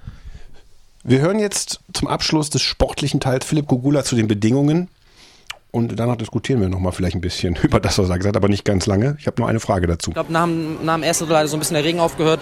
[1.03, 4.89] Wir hören jetzt zum Abschluss des sportlichen Teils Philipp Gugula zu den Bedingungen
[5.75, 8.49] und danach diskutieren wir nochmal vielleicht ein bisschen über das, was er gesagt hat, aber
[8.49, 9.17] nicht ganz lange.
[9.19, 10.11] Ich habe nur eine Frage dazu.
[10.11, 12.41] Ich glaube, nach, nach dem ersten Drittel hat so ein bisschen der Regen aufgehört.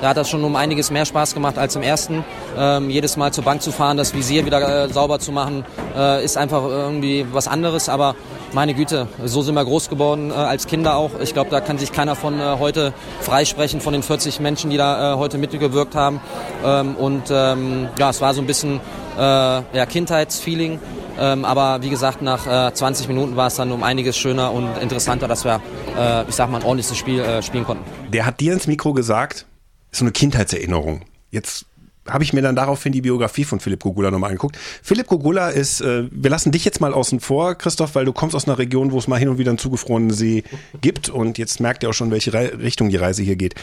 [0.00, 2.24] Da hat das schon um einiges mehr Spaß gemacht als im ersten.
[2.56, 5.62] Ähm, jedes Mal zur Bank zu fahren, das Visier wieder äh, sauber zu machen,
[5.94, 7.90] äh, ist einfach irgendwie was anderes.
[7.90, 8.16] Aber
[8.54, 11.10] meine Güte, so sind wir groß geworden, äh, als Kinder auch.
[11.20, 14.78] Ich glaube, da kann sich keiner von äh, heute freisprechen, von den 40 Menschen, die
[14.78, 16.18] da äh, heute mitgewirkt haben.
[16.64, 18.80] Ähm, und ähm, ja, es war so ein bisschen
[19.18, 20.78] äh, ja, Kindheitsfeeling.
[21.20, 24.78] Ähm, aber wie gesagt, nach äh, 20 Minuten war es dann um einiges schöner und
[24.78, 25.60] interessanter, dass wir,
[25.96, 27.84] äh, ich sag mal, ein ordentliches Spiel äh, spielen konnten.
[28.10, 29.46] Der hat dir ins Mikro gesagt,
[29.92, 31.02] ist so eine Kindheitserinnerung.
[31.30, 31.66] Jetzt
[32.08, 34.56] habe ich mir dann daraufhin die Biografie von Philipp Gogula nochmal angeguckt.
[34.82, 38.34] Philipp Gogula ist, äh, wir lassen dich jetzt mal außen vor, Christoph, weil du kommst
[38.34, 40.44] aus einer Region, wo es mal hin und wieder einen zugefrorenen See
[40.80, 43.54] gibt und jetzt merkt ihr auch schon, welche Re Richtung die Reise hier geht.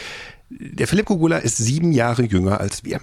[0.50, 3.02] Der Philipp Gogula ist sieben Jahre jünger als wir.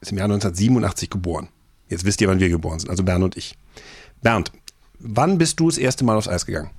[0.00, 1.48] Ist im Jahr 1987 geboren.
[1.92, 3.56] Jetzt wisst ihr, wann wir geboren sind, also Bernd und ich.
[4.22, 4.52] Bernd,
[4.98, 6.70] wann bist du das erste Mal aufs Eis gegangen?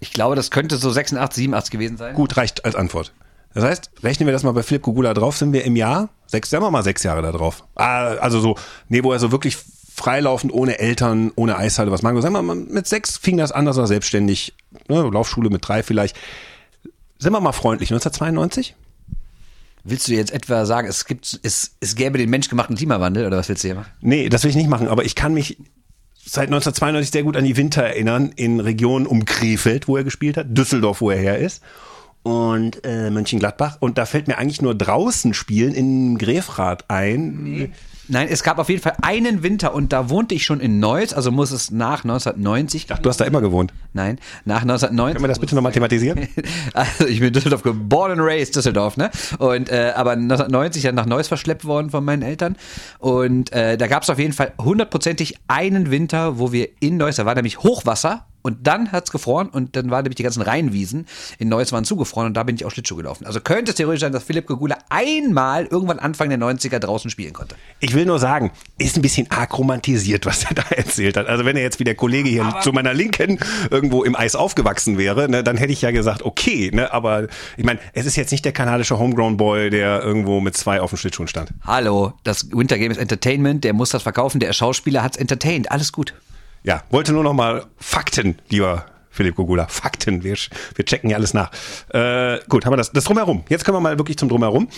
[0.00, 2.14] Ich glaube, das könnte so 86, 87 gewesen sein.
[2.14, 3.12] Gut, reicht als Antwort.
[3.54, 6.50] Das heißt, rechnen wir das mal bei Philipp Gugula drauf, sind wir im Jahr, sechs,
[6.50, 7.64] sagen wir mal sechs Jahre da drauf.
[7.74, 8.56] Ah, also so,
[8.88, 9.56] nee, wo er so wirklich
[9.98, 12.22] freilaufend, ohne Eltern, ohne Eishalle, was machen wir.
[12.22, 14.54] Sagen wir mal, mit sechs fing das an, dass er selbstständig,
[14.88, 16.16] ne, Laufschule mit drei vielleicht.
[17.18, 18.76] Sind wir mal freundlich, 1992?
[19.84, 23.48] Willst du jetzt etwa sagen, es gibt, es, es gäbe den menschgemachten Klimawandel oder was
[23.48, 23.92] willst du hier machen?
[24.00, 25.58] Nee, das will ich nicht machen, aber ich kann mich
[26.24, 30.36] seit 1992 sehr gut an die Winter erinnern, in Regionen um Krefeld, wo er gespielt
[30.36, 31.62] hat, Düsseldorf, wo er her ist
[32.22, 33.78] und äh, Mönchengladbach.
[33.80, 37.42] Und da fällt mir eigentlich nur draußen spielen in Grefrath ein.
[37.44, 37.70] Nee.
[38.08, 41.12] Nein, es gab auf jeden Fall einen Winter und da wohnte ich schon in Neuss,
[41.12, 42.86] also muss es nach 1990.
[42.90, 43.74] Ach, du hast da immer gewohnt?
[43.92, 45.14] Nein, nach 1990.
[45.14, 46.26] Können wir das bitte nochmal thematisieren?
[46.72, 49.10] also ich bin in Düsseldorf geboren and raised, Düsseldorf, ne?
[49.38, 52.56] Und äh, aber 1990 dann nach Neuss verschleppt worden von meinen Eltern
[52.98, 57.16] und äh, da gab es auf jeden Fall hundertprozentig einen Winter, wo wir in Neuss,
[57.16, 61.06] da war nämlich Hochwasser Und dann hat's gefroren und dann waren nämlich die ganzen Rheinwiesen
[61.38, 63.26] in Neuss waren zugefroren und da bin ich auch Schlittschuh gelaufen.
[63.26, 67.34] Also könnte es theoretisch sein, dass Philipp Gogula einmal irgendwann Anfang der 90er draußen spielen
[67.34, 67.56] konnte.
[67.80, 71.26] Ich will nur sagen, ist ein bisschen arg romantisiert, was er da erzählt hat.
[71.26, 73.38] Also wenn er jetzt wie der Kollege hier zu meiner Linken
[73.70, 77.26] irgendwo im Eis aufgewachsen wäre, ne, dann hätte ich ja gesagt, okay, ne, aber
[77.58, 80.88] ich meine, es ist jetzt nicht der kanadische Homegrown Boy, der irgendwo mit zwei auf
[80.88, 81.50] dem Schlittschuhen stand.
[81.66, 85.92] Hallo, das Winter Game ist Entertainment, der muss das verkaufen, der Schauspieler hat's entertained, alles
[85.92, 86.14] gut.
[86.62, 89.66] Ja, wollte nur noch mal Fakten, lieber Philipp Gogula.
[89.68, 90.36] Fakten, wir,
[90.74, 91.50] wir checken ja alles nach.
[91.88, 93.44] Äh, gut, haben wir das, das Drumherum.
[93.48, 94.68] Jetzt kommen wir mal wirklich zum Drumherum.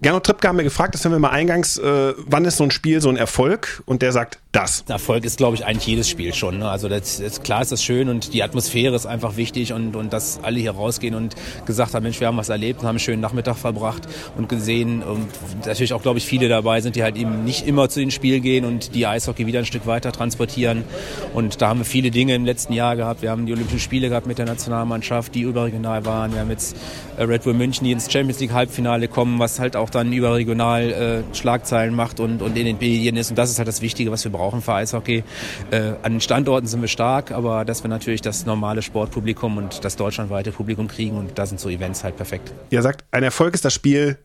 [0.00, 2.70] Gernot Trippke haben wir gefragt, das haben wir mal eingangs, äh, wann ist so ein
[2.70, 3.82] Spiel so ein Erfolg?
[3.86, 4.84] Und der sagt, das.
[4.86, 6.58] Erfolg ist, glaube ich, eigentlich jedes Spiel schon.
[6.58, 6.68] Ne?
[6.68, 10.12] Also das, das, klar ist das schön und die Atmosphäre ist einfach wichtig und, und
[10.12, 11.34] dass alle hier rausgehen und
[11.64, 15.02] gesagt haben, Mensch, wir haben was erlebt und haben einen schönen Nachmittag verbracht und gesehen.
[15.02, 15.28] Und
[15.64, 18.42] natürlich auch, glaube ich, viele dabei sind, die halt eben nicht immer zu den Spielen
[18.42, 20.84] gehen und die Eishockey wieder ein Stück weiter transportieren.
[21.32, 23.22] Und da haben wir viele Dinge im letzten Jahr gehabt.
[23.22, 26.34] Wir haben die Olympischen Spiele gehabt mit der Nationalmannschaft, die überregional waren.
[26.34, 26.76] Wir haben jetzt
[27.16, 31.24] äh, Red Bull München, die ins Champions League Halbfinale kommen, was halt auch dann überregional
[31.32, 33.30] äh, Schlagzeilen macht und, und in den Medien ist.
[33.30, 35.24] Und das ist halt das Wichtige, was wir brauchen für Eishockey.
[35.70, 39.84] Äh, an den Standorten sind wir stark, aber dass wir natürlich das normale Sportpublikum und
[39.84, 42.52] das deutschlandweite Publikum kriegen und da sind so Events halt perfekt.
[42.70, 44.18] Er sagt, ein Erfolg ist das Spiel,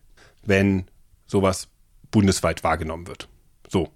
[0.44, 0.86] wenn
[1.28, 1.68] sowas
[2.12, 3.28] bundesweit wahrgenommen wird.
[3.68, 3.90] So,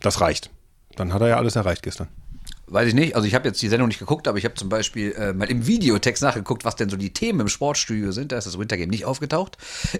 [0.00, 0.50] das reicht.
[0.96, 2.08] Dann hat er ja alles erreicht gestern.
[2.70, 3.16] Weiß ich nicht.
[3.16, 5.50] Also ich habe jetzt die Sendung nicht geguckt, aber ich habe zum Beispiel äh, mal
[5.50, 8.30] im Videotext nachgeguckt, was denn so die Themen im Sportstudio sind.
[8.30, 9.56] Da ist das Wintergame nicht aufgetaucht.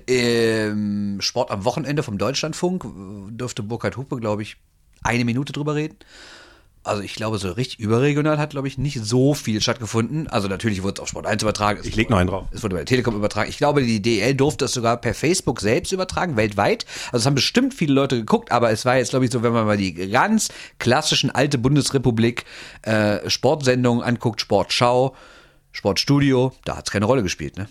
[0.06, 2.88] Ähm, Sport am Wochenende vom Deutschlandfunk äh,
[3.32, 4.56] dürfte Burkhard Hupe, glaube ich,
[5.02, 5.96] eine Minute drüber reden.
[6.84, 10.26] Also ich glaube, so richtig überregional hat, glaube ich, nicht so viel stattgefunden.
[10.28, 11.80] Also natürlich wurde es auf Sport 1 übertragen.
[11.84, 12.46] Ich leg noch einen drauf.
[12.50, 13.50] Es wurde bei der Telekom übertragen.
[13.50, 16.86] Ich glaube, die DL durfte es sogar per Facebook selbst übertragen, weltweit.
[17.06, 19.52] Also es haben bestimmt viele Leute geguckt, aber es war jetzt, glaube ich, so, wenn
[19.52, 22.46] man mal die ganz klassischen alte Bundesrepublik
[22.82, 25.14] äh, Sportsendungen anguckt, Sportschau,
[25.72, 27.68] Sportstudio, da hat es keine Rolle gespielt, ne?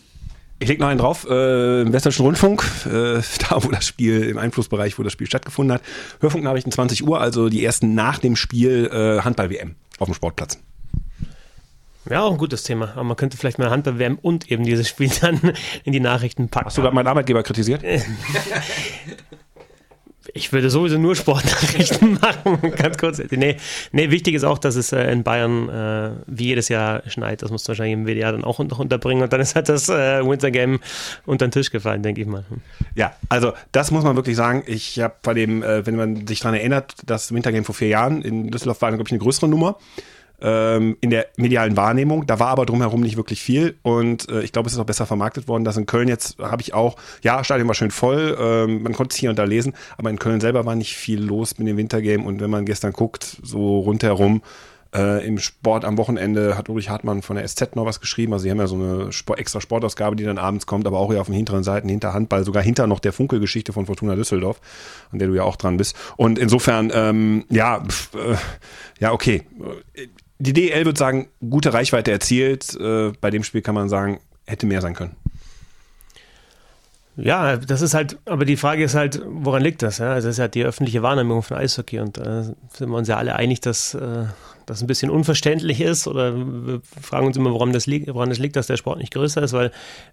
[0.59, 4.37] Ich leg noch einen drauf, äh, im Westdeutschen Rundfunk, äh, da wo das Spiel, im
[4.37, 5.83] Einflussbereich, wo das Spiel stattgefunden hat.
[6.19, 10.59] Hörfunknachrichten 20 Uhr, also die ersten nach dem Spiel äh, Handball-WM auf dem Sportplatz.
[12.09, 12.91] Ja, auch ein gutes Thema.
[12.93, 15.39] Aber man könnte vielleicht mal Handball-WM und eben dieses Spiel dann
[15.83, 16.67] in die Nachrichten packen.
[16.67, 17.83] Hast du gerade meinen Arbeitgeber kritisiert?
[20.37, 23.19] Ich würde sowieso nur Sportnachrichten machen, ganz kurz.
[23.31, 23.57] Nee,
[23.91, 27.41] nee, wichtig ist auch, dass es äh, in Bayern äh, wie jedes Jahr schneit.
[27.41, 29.23] Das musst du wahrscheinlich im WDR dann auch noch unterbringen.
[29.23, 30.79] Und dann ist halt das äh, Winter Game
[31.25, 32.45] unter den Tisch gefallen, denke ich mal.
[32.93, 34.63] Ja, also das muss man wirklich sagen.
[34.67, 37.87] Ich habe bei dem, äh, wenn man sich daran erinnert, das Winter Game vor vier
[37.87, 39.77] Jahren in Düsseldorf war, glaube ich, eine größere Nummer
[40.41, 42.25] ähm, in der medialen Wahrnehmung.
[42.27, 45.05] Da war aber drumherum nicht wirklich viel und äh, ich glaube, es ist auch besser
[45.05, 45.63] vermarktet worden.
[45.63, 49.13] Das in Köln jetzt habe ich auch, ja, Stadion war schön voll, ähm, man konnte
[49.13, 51.77] es hier und da lesen, aber in Köln selber war nicht viel los mit dem
[51.77, 54.41] Wintergame und wenn man gestern guckt, so rundherum,
[54.95, 58.33] äh, Im Sport am Wochenende hat Ulrich Hartmann von der SZ noch was geschrieben.
[58.33, 61.13] Also sie haben ja so eine Sport, extra Sportausgabe, die dann abends kommt, aber auch
[61.13, 64.61] ja auf den hinteren Seiten, hinter Handball, sogar hinter noch der Funkelgeschichte von Fortuna Düsseldorf,
[65.11, 65.95] an der du ja auch dran bist.
[66.15, 68.35] Und insofern, ähm, ja, pf, äh,
[68.99, 69.43] ja, okay
[70.39, 72.75] die DL würde sagen, gute Reichweite erzielt.
[72.79, 75.15] Äh, bei dem Spiel kann man sagen, hätte mehr sein können.
[77.19, 79.97] Ja, das ist halt, aber die Frage ist halt, woran liegt das?
[79.97, 80.13] Ja?
[80.13, 83.07] Also das ist ja die öffentliche Wahrnehmung von Eishockey und da äh, sind wir uns
[83.07, 84.25] ja alle einig, dass äh,
[84.67, 88.37] das ein bisschen unverständlich ist oder wir fragen uns immer, woran das liegt, woran das
[88.37, 89.71] liegt, dass der Sport nicht größer ist, weil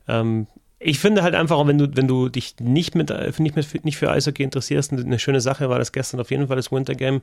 [0.08, 0.46] ähm,
[0.78, 4.10] ich finde halt einfach, wenn du, wenn du dich nicht mit, nicht mit, nicht für
[4.10, 7.20] Eishockey interessierst, eine schöne Sache war das gestern auf jeden Fall das Winter Game.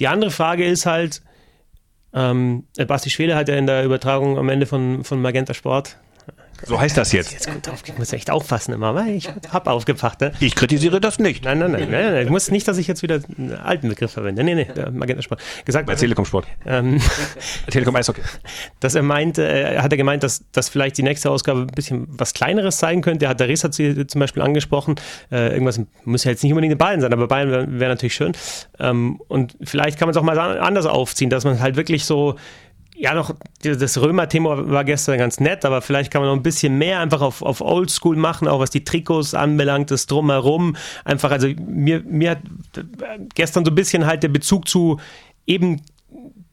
[0.00, 1.22] Die andere Frage ist halt,
[2.14, 5.96] ähm, Basti Schwede hat ja in der Übertragung am Ende von, von Magenta Sport
[6.64, 7.32] so heißt das jetzt.
[7.32, 10.20] Jetzt gut auf, ich muss echt aufpassen immer, weil ich habe aufgepasst.
[10.20, 10.32] Ne?
[10.40, 11.44] Ich kritisiere das nicht.
[11.44, 12.24] Nein, nein, nein, nein, nein.
[12.24, 14.42] Ich muss nicht, dass ich jetzt wieder einen alten Begriff verwende.
[14.44, 15.40] Nee, nee, der Magenta Sport.
[15.64, 16.46] Gesagt, Bei Telekom Sport.
[16.66, 17.00] Ähm,
[17.70, 18.22] Telekom Eishockey.
[18.80, 22.06] Dass er meinte, äh, hat er gemeint, dass, dass vielleicht die nächste Ausgabe ein bisschen
[22.10, 23.20] was Kleineres sein könnte.
[23.20, 24.96] Der hat der sie zum Beispiel angesprochen.
[25.30, 28.14] Äh, irgendwas muss ja jetzt nicht unbedingt in Bayern sein, aber Bayern wäre wär natürlich
[28.14, 28.32] schön.
[28.78, 32.36] Ähm, und vielleicht kann man es auch mal anders aufziehen, dass man halt wirklich so
[32.98, 36.78] ja, noch, das Römer-Thema war gestern ganz nett, aber vielleicht kann man noch ein bisschen
[36.78, 40.74] mehr einfach auf, auf Oldschool machen, auch was die Trikots anbelangt, das Drumherum.
[41.04, 42.38] Einfach, also mir, mir hat
[43.34, 44.98] gestern so ein bisschen halt der Bezug zu
[45.46, 45.80] eben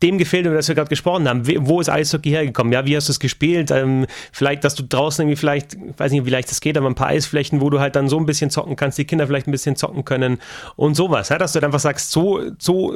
[0.03, 1.47] dem gefehlt, über das wir gerade gesprochen haben.
[1.67, 2.71] Wo ist Eishockey hergekommen?
[2.73, 3.71] Ja, wie hast du es gespielt?
[3.71, 6.88] Ähm, vielleicht, dass du draußen irgendwie vielleicht, ich weiß nicht, wie leicht das geht, aber
[6.88, 9.47] ein paar Eisflächen, wo du halt dann so ein bisschen zocken kannst, die Kinder vielleicht
[9.47, 10.39] ein bisschen zocken können
[10.75, 11.29] und sowas.
[11.29, 12.93] Ja, dass du halt einfach sagst, so, so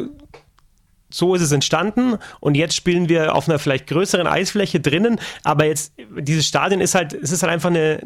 [1.10, 5.66] so ist es entstanden und jetzt spielen wir auf einer vielleicht größeren Eisfläche drinnen, aber
[5.66, 8.00] jetzt dieses Stadion ist halt, es ist halt einfach eine,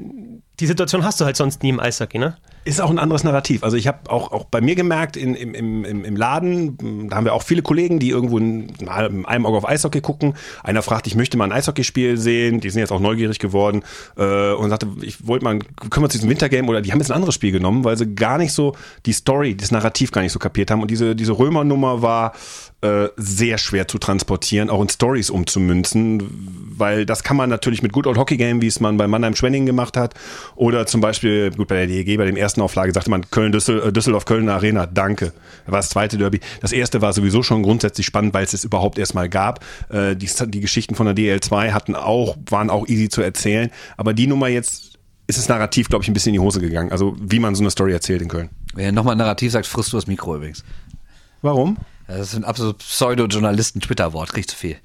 [0.59, 2.37] die Situation hast du halt sonst nie im Eishockey, ne?
[2.65, 3.61] Ist auch ein anderes Narrativ.
[3.63, 7.25] Also ich habe auch, auch bei mir gemerkt, in, im, im, im Laden, da haben
[7.25, 10.35] wir auch viele Kollegen, die irgendwo in, in einem Auge auf Eishockey gucken.
[10.63, 12.61] Einer fragt, ich möchte mal ein Eishockeyspiel sehen.
[12.61, 13.83] Die sind jetzt auch neugierig geworden
[14.15, 17.11] äh, und sagte, ich wollte mal, können wir uns diesen Wintergame oder die haben jetzt
[17.11, 20.31] ein anderes Spiel genommen, weil sie gar nicht so die Story, das Narrativ gar nicht
[20.31, 20.81] so kapiert haben.
[20.81, 22.31] Und diese, diese Römer-Nummer war
[22.83, 27.93] äh, sehr schwer zu transportieren, auch in Stories umzumünzen, weil das kann man natürlich mit
[27.93, 30.15] Good Old Hockey Game, wie es man bei Mannheim Schwenning gemacht hat,
[30.55, 33.91] oder zum Beispiel, gut, bei der DEG, bei dem ersten Auflage sagte man Köln-Düsseldorf, äh,
[33.91, 35.33] Düsseldorf, Köln Arena, danke.
[35.65, 36.39] Das war das zweite Derby.
[36.61, 39.63] Das erste war sowieso schon grundsätzlich spannend, weil es es überhaupt erstmal gab.
[39.89, 44.13] Äh, die, die Geschichten von der DL2 hatten auch, waren auch easy zu erzählen, aber
[44.13, 44.93] die Nummer jetzt
[45.27, 46.91] ist das Narrativ, glaube ich, ein bisschen in die Hose gegangen.
[46.91, 48.49] Also wie man so eine Story erzählt in Köln.
[48.73, 50.63] Wer nochmal Narrativ sagt, frisst du das Mikro übrigens.
[51.41, 51.77] Warum?
[52.07, 54.77] Das ist ein absolut Pseudo-Journalisten-Twitter-Wort, kriegt zu viel.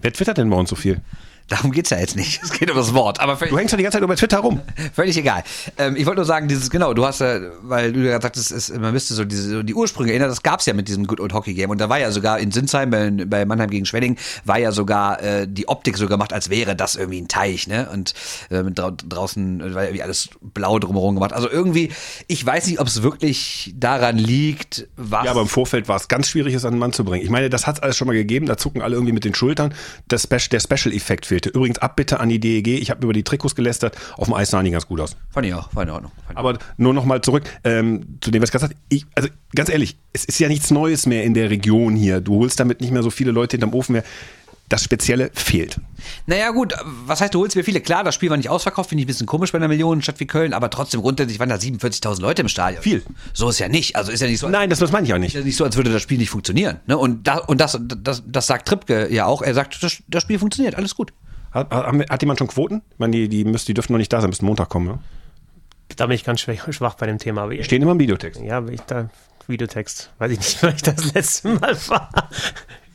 [0.00, 1.00] Wer twittert denn bei uns so viel?
[1.50, 2.40] Darum geht's ja jetzt nicht.
[2.44, 3.18] Es geht um das Wort.
[3.18, 4.60] Aber du hängst doch die ganze Zeit über Twitter rum.
[4.94, 5.42] Völlig egal.
[5.78, 8.52] Ähm, ich wollte nur sagen, dieses, genau, du hast ja, weil du ja gesagt hast,
[8.52, 11.18] ist, man müsste so diese, so die Ursprünge erinnern, das gab's ja mit diesem Good
[11.18, 11.70] Old Hockey Game.
[11.70, 15.20] Und da war ja sogar in Sinsheim, bei, bei Mannheim gegen Schwenning, war ja sogar
[15.22, 17.88] äh, die Optik so gemacht, als wäre das irgendwie ein Teich, ne?
[17.92, 18.14] Und
[18.50, 21.32] äh, dra draußen war irgendwie alles blau drumherum gemacht.
[21.32, 21.90] Also irgendwie,
[22.28, 25.24] ich weiß nicht, ob es wirklich daran liegt, was.
[25.24, 27.24] Ja, aber im Vorfeld war es ganz schwierig, es an den Mann zu bringen.
[27.24, 29.74] Ich meine, das hat's alles schon mal gegeben, da zucken alle irgendwie mit den Schultern.
[30.06, 31.56] Das Spe der Special-Effekt fehlte.
[31.56, 32.68] Übrigens, Abbitte an die DEG.
[32.68, 33.96] Ich habe über die Trikots gelästert.
[34.16, 35.16] Auf dem Eis sahen die ganz gut aus.
[35.30, 36.12] Fand ich auch, war in Ordnung.
[36.34, 38.76] Aber nur noch mal zurück ähm, zu dem, was ich gerade sagte.
[38.88, 42.20] Ich, also ganz ehrlich, es ist ja nichts Neues mehr in der Region hier.
[42.20, 44.04] Du holst damit nicht mehr so viele Leute hinterm Ofen mehr.
[44.68, 45.80] Das Spezielle fehlt.
[46.26, 46.74] Naja, gut,
[47.04, 47.80] was heißt, du holst mir viele?
[47.80, 50.28] Klar, das Spiel war nicht ausverkauft, finde ich ein bisschen komisch bei einer Millionenstadt wie
[50.28, 52.80] Köln, aber trotzdem grundsätzlich waren da 47.000 Leute im Stadion.
[52.80, 53.02] Viel.
[53.32, 53.96] So ist ja nicht.
[53.96, 54.48] Also ist ja nicht so.
[54.48, 55.34] Nein, das, das meine ich auch nicht.
[55.34, 56.78] Ist ja nicht so, als würde das Spiel nicht funktionieren.
[56.86, 56.96] Ne?
[56.96, 59.42] Und, da, und das, das, das sagt Trippke ja auch.
[59.42, 61.12] Er sagt, das, das Spiel funktioniert, alles gut.
[61.52, 62.82] Hat, hat, jemand schon Quoten?
[62.92, 64.86] Ich meine, die, die, müssen, die dürfen noch nicht da sein, müssen Montag kommen.
[64.86, 64.98] Ne?
[65.96, 67.42] Da bin ich ganz schwach, schwach bei dem Thema.
[67.42, 68.40] Aber Stehen immer im Videotext.
[68.40, 69.10] Ja, ich da
[69.48, 70.12] Videotext.
[70.18, 72.10] Weiß ich nicht, weil ich das letzte Mal war.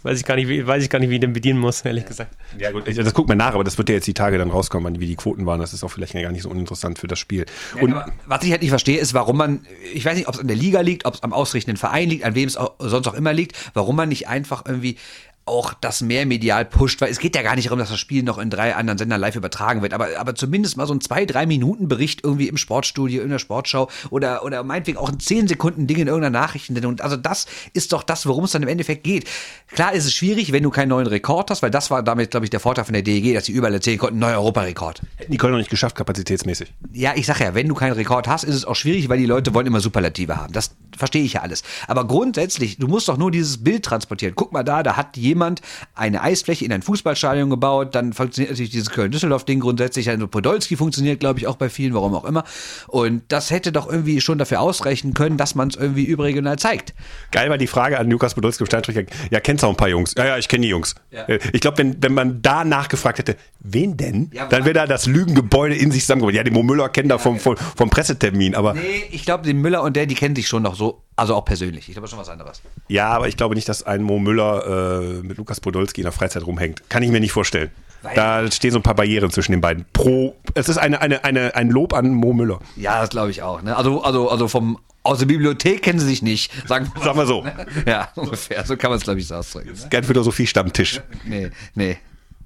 [0.06, 2.06] Weiß ich gar nicht, wie, weiß ich gar nicht, wie ich den bedienen muss, ehrlich
[2.06, 2.38] gesagt.
[2.60, 5.00] Ja gut, das guckt man nach, aber das wird ja jetzt die Tage dann rauskommen,
[5.00, 5.60] wie die Quoten waren.
[5.60, 7.48] Das ist auch vielleicht gar nicht so uninteressant für das Spiel.
[7.82, 9.66] Und ja, was ich halt nicht verstehe, ist, warum man,
[9.96, 12.24] ich weiß nicht, ob es an der Liga liegt, ob es am ausrichtenden Verein liegt,
[12.24, 14.98] an wem es auch, sonst auch immer liegt, warum man nicht einfach irgendwie
[15.46, 18.24] auch das mehr medial pusht, weil es geht ja gar nicht darum, dass das Spiel
[18.24, 21.26] noch in drei anderen Sendern live übertragen wird, aber, aber zumindest mal so ein zwei,
[21.26, 25.48] drei Minuten Bericht irgendwie im Sportstudio, in der Sportschau oder, oder meinetwegen auch ein zehn
[25.48, 27.00] Sekunden Ding in irgendeiner Nachrichtensendung.
[27.00, 29.30] Also das ist doch das, worum es dann im Endeffekt geht.
[29.72, 32.48] Klar ist es schwierig, wenn du keinen neuen Rekord hast, weil das war damit, glaube
[32.48, 35.04] ich, der Vorteil von der DEG, dass sie überall erzählen konnten, neuer Europarekord.
[35.18, 36.74] Hätten die Köln noch nicht geschafft, kapazitätsmäßig.
[36.92, 39.28] Ja, ich sag ja, wenn du keinen Rekord hast, ist es auch schwierig, weil die
[39.28, 40.54] Leute wollen immer Superlative haben.
[40.54, 41.62] Das verstehe ich ja alles.
[41.88, 44.34] Aber grundsätzlich, du musst doch nur dieses Bild transportieren.
[44.36, 45.35] Guck mal da, da hat jemand
[45.94, 50.10] eine Eisfläche in ein Fußballstadion gebaut, dann funktioniert natürlich dieses Köln-Düsseldorf-Ding grundsätzlich.
[50.10, 52.44] Also Podolski funktioniert, glaube ich, auch bei vielen, warum auch immer.
[52.88, 56.94] Und das hätte doch irgendwie schon dafür ausreichen können, dass man es irgendwie überregional zeigt.
[57.32, 59.04] Geil war die Frage an Lukas Podolski im Steinstricher.
[59.32, 60.14] Ja, kennst du auch ein paar Jungs?
[60.18, 60.96] Ja, ja, ich kenne die Jungs.
[61.12, 61.28] Ja.
[61.54, 64.30] Ich glaube, wenn, wenn man da nachgefragt hätte, wen denn?
[64.34, 66.36] Ja, dann wäre da das Lügengebäude in sich zusammengebaut.
[66.36, 68.74] Ja, den Mo Müller kennt ja, da vom, vom, vom Pressetermin, aber.
[68.74, 71.46] Nee, ich glaube, den Müller und der, die kennen sich schon noch so also auch
[71.46, 71.88] persönlich.
[71.88, 72.62] Ich glaube schon was anderes.
[72.88, 76.12] Ja, aber ich glaube nicht, dass ein Mo Müller äh, mit Lukas Podolski in der
[76.12, 76.90] Freizeit rumhängt.
[76.90, 77.72] Kann ich mir nicht vorstellen.
[78.02, 79.86] Weil da stehen so ein paar Barrieren zwischen den beiden.
[79.94, 82.60] Pro, es ist eine, eine, eine, ein Lob an Mo Müller.
[82.76, 83.62] Ja, das glaube ich auch.
[83.62, 83.76] Ne?
[83.76, 86.52] Also, also, also vom aus der Bibliothek kennen sie sich nicht.
[86.68, 87.46] Sagen, wir so.
[87.86, 88.66] Ja, ungefähr.
[88.66, 89.70] So kann man es, glaube ich, so ausdrücken.
[89.70, 89.90] Ne?
[89.90, 91.02] Kein Philosophie-Stammtisch.
[91.26, 91.98] Nee, nee.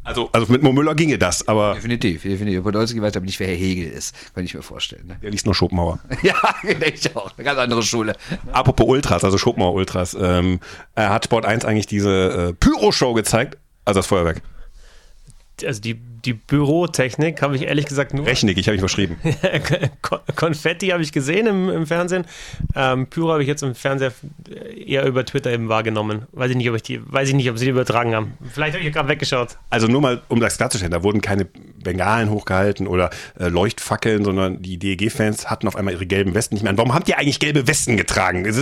[0.10, 1.76] Also, also mit Mo Müller ginge das, aber.
[1.76, 2.64] Definitiv, definitiv.
[2.64, 5.06] Podolski weiß aber nicht, wer Herr Hegel ist, kann ich mir vorstellen.
[5.06, 5.20] Ne?
[5.22, 6.00] Der liest nur Schopenhauer.
[6.24, 7.32] ja, denke ich auch.
[7.38, 8.16] Eine ganz andere Schule.
[8.52, 10.18] Apropos Ultras, also Schopenhauer Ultras.
[10.20, 10.62] Ähm,
[10.96, 13.60] hat Sport 1 eigentlich diese äh, Pyro-Show gezeigt?
[13.86, 14.42] Also das Feuerwerk.
[15.66, 18.26] Also die die Bürotechnik habe ich ehrlich gesagt nur.
[18.26, 19.18] Rechnik, ich habe mich verschrieben.
[20.36, 22.26] Konfetti habe ich gesehen im, im Fernsehen.
[22.76, 24.12] Ähm, Pyro habe ich jetzt im Fernseher
[24.76, 26.26] eher über Twitter eben wahrgenommen.
[26.32, 28.34] Weiß ich nicht, ob ich die, weiß ich nicht, ob sie die übertragen haben.
[28.54, 29.58] Vielleicht habe ich gerade weggeschaut.
[29.70, 34.62] Also nur mal, um das klarzustellen, da wurden keine Bengalen hochgehalten oder äh, Leuchtfackeln, sondern
[34.62, 36.78] die DEG-Fans hatten auf einmal ihre gelben Westen nicht mehr an.
[36.78, 38.46] Warum habt ihr eigentlich gelbe Westen getragen?
[38.46, 38.60] Ist,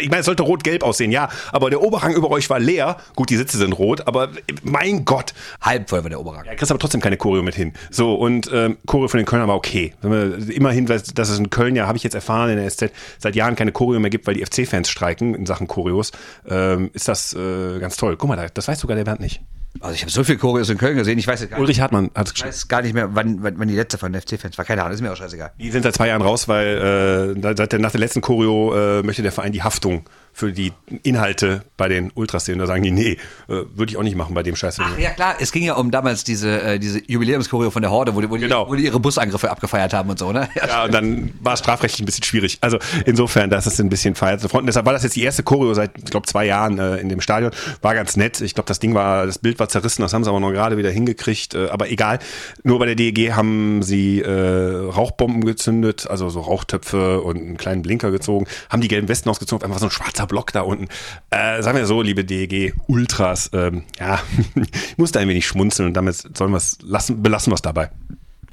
[0.00, 2.96] ich meine, es sollte rot-gelb aussehen, ja, aber der Oberhang über euch war leer.
[3.14, 4.30] Gut, die Sitze sind rot, aber
[4.62, 5.34] mein Gott.
[5.60, 6.25] Halb voll war der Oberhang.
[6.34, 7.72] Ja, kriegst aber trotzdem keine Choreo mit hin.
[7.90, 9.92] So, und ähm, Choreo von den Kölnern war okay.
[10.02, 13.56] Immerhin, dass es in Köln ja, habe ich jetzt erfahren, in der SZ seit Jahren
[13.56, 16.12] keine Choreo mehr gibt, weil die FC-Fans streiken in Sachen Choreos,
[16.48, 18.16] ähm, ist das äh, ganz toll.
[18.16, 19.40] Guck mal, das weiß sogar der Bernd nicht.
[19.80, 22.32] Also ich habe so viel Choreos in Köln gesehen, ich weiß gar Ulrich Hartmann hat.
[22.34, 24.64] Ich weiß gar nicht mehr, wann, wann, wann die letzte von den FC-Fans war.
[24.64, 25.52] Keine Ahnung, ist mir auch scheißegal.
[25.58, 29.02] Die sind seit zwei Jahren raus, weil äh, seit der, nach der letzten Choreo äh,
[29.02, 30.04] möchte der Verein die Haftung
[30.36, 32.58] für die Inhalte bei den Ultras sehen.
[32.58, 33.18] Da sagen die, nee, äh,
[33.48, 34.76] würde ich auch nicht machen bei dem Scheiß.
[34.80, 38.14] Ach ja klar, es ging ja um damals diese, äh, diese Jubiläumschoreo von der Horde,
[38.14, 38.66] wo die, wo, Genau.
[38.66, 40.46] die, wo die ihre Busangriffe abgefeiert haben und so, ne?
[40.54, 42.58] Ja, und dann war es strafrechtlich ein bisschen schwierig.
[42.60, 44.66] Also insofern, das ist ein bisschen Feier zu fronten.
[44.66, 47.22] Deshalb war das jetzt die erste Choreo seit, ich glaube, zwei Jahren äh, in dem
[47.22, 47.50] Stadion.
[47.80, 48.42] War ganz nett.
[48.42, 50.76] Ich glaube, das Ding war, das Bild war zerrissen, das haben sie aber noch gerade
[50.76, 51.54] wieder hingekriegt.
[51.54, 52.18] Äh, aber egal.
[52.62, 57.80] Nur bei der DEG haben sie äh, Rauchbomben gezündet, also so Rauchtöpfe und einen kleinen
[57.80, 60.88] Blinker gezogen, haben die gelben Westen ausgezogen, einfach so ein schwarzer Block da unten.
[61.30, 64.20] Äh, sagen wir so, liebe DEG Ultras, ähm, ja,
[64.54, 67.90] ich musste ein wenig schmunzeln und damit sollen wir es lassen, belassen wir es dabei.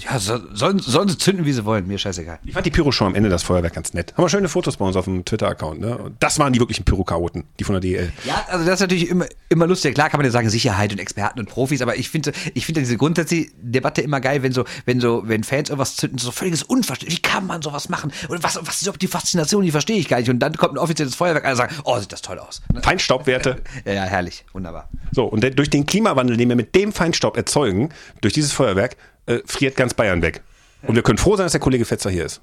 [0.02, 2.40] Ja, so, sollen, sollen sie zünden, wie sie wollen, mir scheißegal.
[2.44, 4.14] Ich fand die Pyro-Show am Ende das Feuerwerk ganz nett.
[4.14, 5.80] Haben wir schöne Fotos bei uns auf dem Twitter-Account.
[5.80, 5.98] Ne?
[5.98, 8.12] Und das waren die wirklichen Pyro-Chaoten, die von der DL.
[8.26, 9.94] Ja, also das ist natürlich immer, immer lustig.
[9.94, 12.82] Klar kann man ja sagen, Sicherheit und Experten und Profis, aber ich finde, ich finde
[12.82, 16.64] diese grundsätzliche Debatte immer geil, wenn so, wenn so, wenn Fans irgendwas zünden, so völliges
[16.64, 17.18] Unverständnis.
[17.18, 18.12] Wie kann man sowas machen?
[18.30, 19.64] Und was, was ist überhaupt die Faszination?
[19.64, 20.30] Die verstehe ich gar nicht.
[20.30, 22.62] Und dann kommt ein offizielles Feuerwerk, alle sagen, oh, sieht das toll aus.
[22.82, 23.62] Feinstaubwerte.
[23.86, 24.90] Ja, ja, herrlich, wunderbar.
[25.12, 27.90] So, und durch den Klimawandel, den wir mit dem Feinstaub erzeugen,
[28.22, 30.42] durch dieses Feuerwerk, äh, friert ganz Bayern weg.
[30.84, 32.42] Und wir können froh sein, dass der Kollege Fetzer hier ist.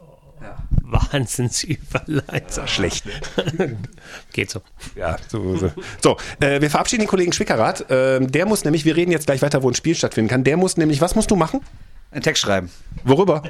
[0.83, 2.67] Wahnsinnsüberleiter.
[2.67, 3.05] Schlecht.
[4.33, 4.63] Geht so.
[4.97, 5.57] Ja, so.
[5.57, 7.87] So, so äh, wir verabschieden den Kollegen Schwickerath.
[7.91, 10.45] Ähm, der muss nämlich, wir reden jetzt gleich weiter, wo ein Spiel stattfinden kann.
[10.45, 11.61] Der muss nämlich, was musst du machen?
[12.11, 12.71] Ein Text schreiben.
[13.05, 13.43] Worüber?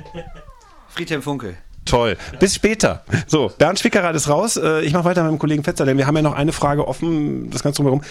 [0.89, 1.57] Friedhelm Funkel.
[1.85, 2.17] Toll.
[2.39, 3.05] Bis später.
[3.27, 4.57] So, Bernd Schwickerath ist raus.
[4.57, 6.87] Äh, Ich mache weiter mit dem Kollegen Fetzer, denn wir haben ja noch eine Frage
[6.87, 8.03] offen, das Ganze drumherum.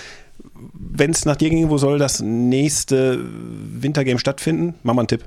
[0.73, 4.75] Wenn es nach dir ging, wo soll das nächste Wintergame stattfinden?
[4.83, 5.25] Mach mal einen Tipp.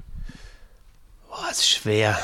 [1.29, 2.19] Boah, ist schwer.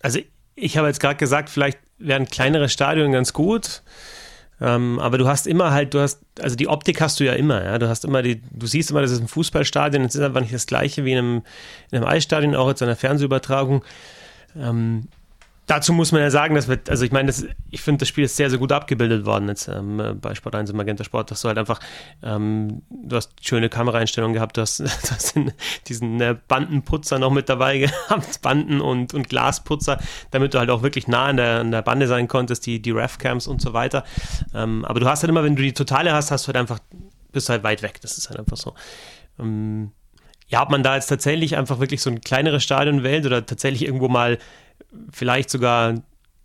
[0.00, 0.20] Also
[0.56, 3.82] ich habe jetzt gerade gesagt, vielleicht wären kleinere Stadien ganz gut.
[4.60, 7.64] Ähm, aber du hast immer halt, du hast, also die Optik hast du ja immer,
[7.64, 7.78] ja.
[7.78, 10.54] Du hast immer die, du siehst immer, das ist ein Fußballstadion, es ist einfach nicht
[10.54, 11.42] das gleiche wie in einem,
[11.90, 13.84] in einem Eisstadion, auch jetzt in einer Fernsehübertragung.
[14.56, 15.08] Ähm,
[15.66, 18.24] dazu muss man ja sagen, dass wir, also ich meine, das, ich finde, das Spiel
[18.24, 21.42] ist sehr, sehr gut abgebildet worden jetzt ähm, bei Sport 1 im Magenta Sport, dass
[21.42, 21.80] du halt einfach,
[22.22, 25.34] ähm, du hast schöne Kameraeinstellungen gehabt, du hast, du hast
[25.86, 29.98] diesen äh, Bandenputzer noch mit dabei gehabt, Banden und, und Glasputzer,
[30.30, 32.90] damit du halt auch wirklich nah an der, an der Bande sein konntest, die, die
[32.90, 34.04] Ref-Cams und so weiter.
[34.54, 36.78] Ähm, aber du hast halt immer, wenn du die Totale hast, hast du halt einfach,
[37.32, 38.74] bist halt weit weg, das ist halt einfach so.
[39.38, 39.92] Ähm,
[40.46, 43.84] ja, ob man da jetzt tatsächlich einfach wirklich so ein kleineres Stadion wählt oder tatsächlich
[43.84, 44.38] irgendwo mal
[45.10, 46.02] vielleicht sogar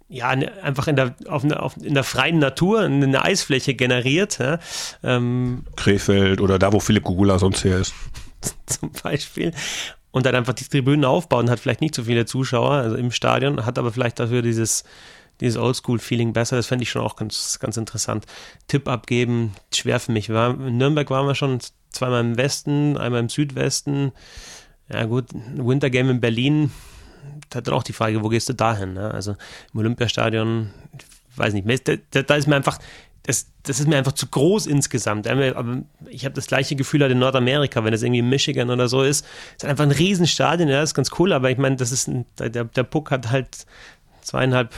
[0.10, 4.58] ja, einfach in der, auf, auf, in der freien Natur eine Eisfläche generiert, ja,
[5.04, 7.94] ähm, Krefeld oder da, wo Philipp Gugula sonst her ist.
[8.66, 9.54] zum Beispiel,
[10.12, 13.66] und dann einfach die Tribünen aufbauen, hat vielleicht nicht so viele Zuschauer also im Stadion,
[13.66, 14.84] hat aber vielleicht dafür dieses,
[15.40, 16.56] dieses Oldschool-Feeling besser.
[16.56, 18.26] Das fände ich schon auch ganz, ganz interessant.
[18.68, 20.30] Tipp abgeben, schwer für mich.
[20.30, 21.60] Waren, in Nürnberg waren wir schon
[21.92, 24.12] zweimal im Westen, einmal im Südwesten.
[24.92, 26.72] Ja gut, Winter Game in Berlin,
[27.50, 28.94] da dann auch die Frage, wo gehst du dahin?
[28.94, 29.12] Ne?
[29.12, 29.36] Also
[29.74, 30.72] im Olympiastadion,
[31.32, 32.80] ich weiß nicht, da, da ist mir einfach,
[33.24, 35.28] das, das ist mir einfach zu groß insgesamt.
[35.28, 38.88] Aber ich habe das gleiche Gefühl halt in Nordamerika, wenn es irgendwie in Michigan oder
[38.88, 39.26] so ist.
[39.58, 42.26] Es ist einfach ein Riesenstadion, ja, ist ganz cool, aber ich meine, das ist ein,
[42.40, 43.66] der, der Puck hat halt
[44.30, 44.76] zweieinhalb,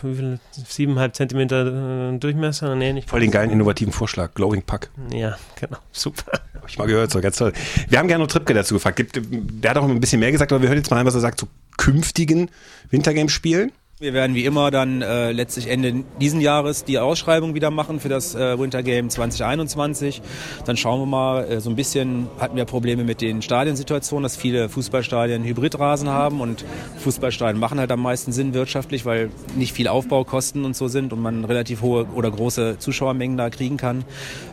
[0.51, 2.73] siebeneinhalb Zentimeter äh, Durchmesser.
[2.75, 4.33] Nee, nicht Voll den geilen innovativen Vorschlag.
[4.33, 4.89] Glowing Puck.
[5.11, 6.39] Ja, genau, super.
[6.55, 7.51] Hab ich mal gehört, so ganz toll.
[7.89, 9.03] Wir haben gerne noch Tripke dazu gefragt.
[9.13, 11.19] Der hat auch ein bisschen mehr gesagt, aber wir hören jetzt mal rein, was er
[11.19, 12.49] sagt zu künftigen
[12.91, 13.73] Wintergame-Spielen.
[14.01, 18.09] Wir werden wie immer dann äh, letztlich Ende diesen Jahres die Ausschreibung wieder machen für
[18.09, 20.23] das äh, Winter Game 2021.
[20.65, 24.35] Dann schauen wir mal, äh, so ein bisschen hatten wir Probleme mit den Stadionsituationen, dass
[24.35, 26.65] viele Fußballstadien Hybridrasen haben und
[26.97, 31.21] Fußballstadien machen halt am meisten Sinn wirtschaftlich, weil nicht viel Aufbaukosten und so sind und
[31.21, 34.03] man relativ hohe oder große Zuschauermengen da kriegen kann.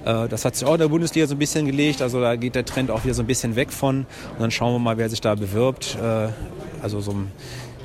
[0.04, 2.54] Äh, das hat sich auch in der Bundesliga so ein bisschen gelegt, also da geht
[2.54, 5.08] der Trend auch wieder so ein bisschen weg von und dann schauen wir mal, wer
[5.08, 5.96] sich da bewirbt.
[6.02, 6.28] Äh,
[6.82, 7.32] also so ein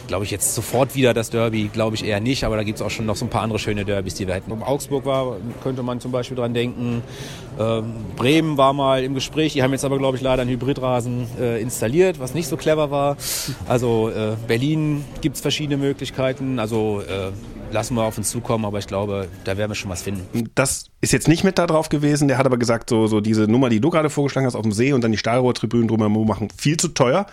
[0.08, 2.82] glaube ich, jetzt sofort wieder das Derby, glaube ich eher nicht, aber da gibt es
[2.82, 4.52] auch schon noch so ein paar andere schöne Derbys, die wir hätten.
[4.52, 7.02] Um Augsburg war, könnte man zum Beispiel dran denken.
[7.60, 11.28] Ähm, Bremen war mal im Gespräch, die haben jetzt aber, glaube ich, leider einen Hybridrasen
[11.40, 13.18] äh, installiert, was nicht so clever war.
[13.68, 17.32] Also äh, Berlin gibt es verschiedene Möglichkeiten, also äh,
[17.74, 20.50] lassen wir auf uns zukommen, aber ich glaube, da werden wir schon was finden.
[20.56, 22.28] Das ist jetzt nicht mit da drauf gewesen.
[22.28, 24.72] Der hat aber gesagt, so, so diese Nummer, die du gerade vorgeschlagen hast, auf dem
[24.72, 27.26] See und dann die Stahlrohrtribünen drumherum machen, viel zu teuer.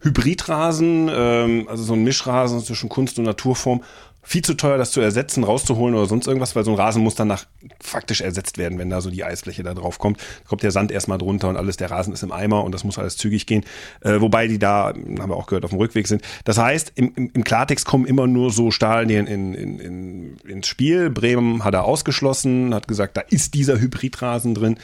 [0.00, 3.82] Hybridrasen, ähm, also so ein Mischrasen zwischen Kunst und Naturform,
[4.28, 7.14] viel zu teuer, das zu ersetzen, rauszuholen oder sonst irgendwas, weil so ein Rasen muss
[7.14, 7.46] danach
[7.80, 10.20] faktisch ersetzt werden, wenn da so die Eisfläche da drauf kommt.
[10.20, 12.84] Da kommt der Sand erstmal drunter und alles, der Rasen ist im Eimer und das
[12.84, 13.64] muss alles zügig gehen.
[14.02, 16.20] Äh, wobei die da, haben wir auch gehört, auf dem Rückweg sind.
[16.44, 20.66] Das heißt, im, im, im Klartext kommen immer nur so Stadien in, in, in, ins
[20.66, 21.08] Spiel.
[21.08, 24.78] Bremen hat er ausgeschlossen, hat gesagt, da ist dieser Hybridrasen drin.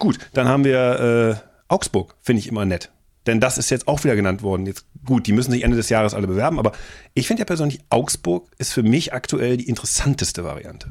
[0.00, 2.90] Gut, dann haben wir äh, Augsburg, finde ich immer nett.
[3.28, 4.64] Denn das ist jetzt auch wieder genannt worden.
[4.64, 6.72] Jetzt gut, die müssen sich Ende des Jahres alle bewerben, aber
[7.12, 10.88] ich finde ja persönlich, Augsburg ist für mich aktuell die interessanteste Variante.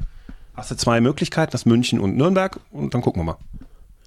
[0.54, 3.36] Hast du zwei Möglichkeiten, das München und Nürnberg und dann gucken wir mal.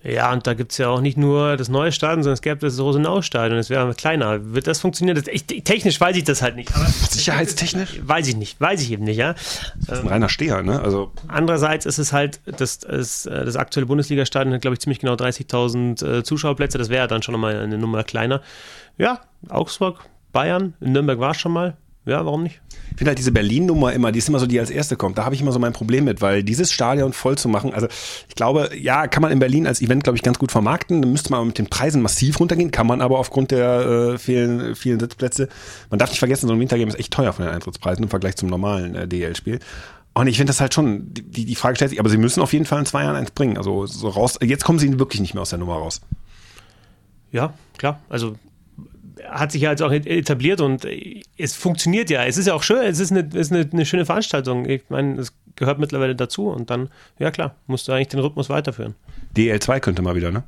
[0.04, 2.58] Ja, und da gibt es ja auch nicht nur das neue Stadion, sondern es gäbe
[2.58, 3.58] das Rosenau-Stadion.
[3.58, 4.54] Das wäre kleiner.
[4.54, 5.16] Wird das funktionieren?
[5.16, 6.70] Das, ich, technisch weiß ich das halt nicht.
[7.10, 8.02] Sicherheitstechnisch?
[8.04, 8.60] Weiß ich nicht.
[8.60, 9.34] Weiß ich eben nicht, ja.
[9.88, 10.82] Das ist ein reiner Steher, ne?
[10.82, 15.14] Also Andererseits ist es halt, das, das, das aktuelle Bundesliga-Stadion hat, glaube ich, ziemlich genau
[15.14, 16.80] 30.000 äh, Zuschauerplätze.
[16.80, 18.42] Das wäre dann schon nochmal eine Nummer kleiner.
[18.98, 20.00] Ja, Augsburg,
[20.32, 21.78] Bayern, in Nürnberg war es schon mal.
[22.04, 22.62] Ja, warum nicht?
[22.92, 25.20] Ich finde halt diese Berlin-Nummer immer, die ist immer so, die als erste kommt.
[25.20, 27.88] Da habe ich immer so mein Problem mit, weil dieses Stadion voll zu machen, also
[28.28, 31.02] ich glaube, ja, kann man in Berlin als Event, glaube ich, ganz gut vermarkten.
[31.02, 34.76] Dann müsste man mit den Preisen massiv runtergehen, kann man aber aufgrund der äh, vielen,
[34.76, 35.48] vielen Sitzplätze.
[35.92, 38.36] Man darf nicht vergessen, so ein Wintergame ist echt teuer von den Eintrittspreisen im Vergleich
[38.36, 39.60] zum normalen äh, DL-Spiel.
[40.14, 42.52] Und ich finde das halt schon, die, die Frage stellt sich, aber sie müssen auf
[42.52, 43.58] jeden Fall in zwei Jahren eins bringen.
[43.58, 46.02] Also so raus, jetzt kommen sie wirklich nicht mehr aus der Nummer raus.
[47.32, 48.00] Ja, klar.
[48.10, 48.36] Also
[49.30, 50.86] hat sich ja jetzt auch etabliert und
[51.38, 52.26] es funktioniert ja.
[52.26, 54.66] Es ist ja auch schön, es ist eine, ist eine, eine schöne Veranstaltung.
[54.66, 58.50] Ich meine, es gehört mittlerweile dazu und dann, ja klar, musst du eigentlich den Rhythmus
[58.50, 58.96] weiterführen.
[59.36, 60.44] DL2 könnte mal wieder, ne?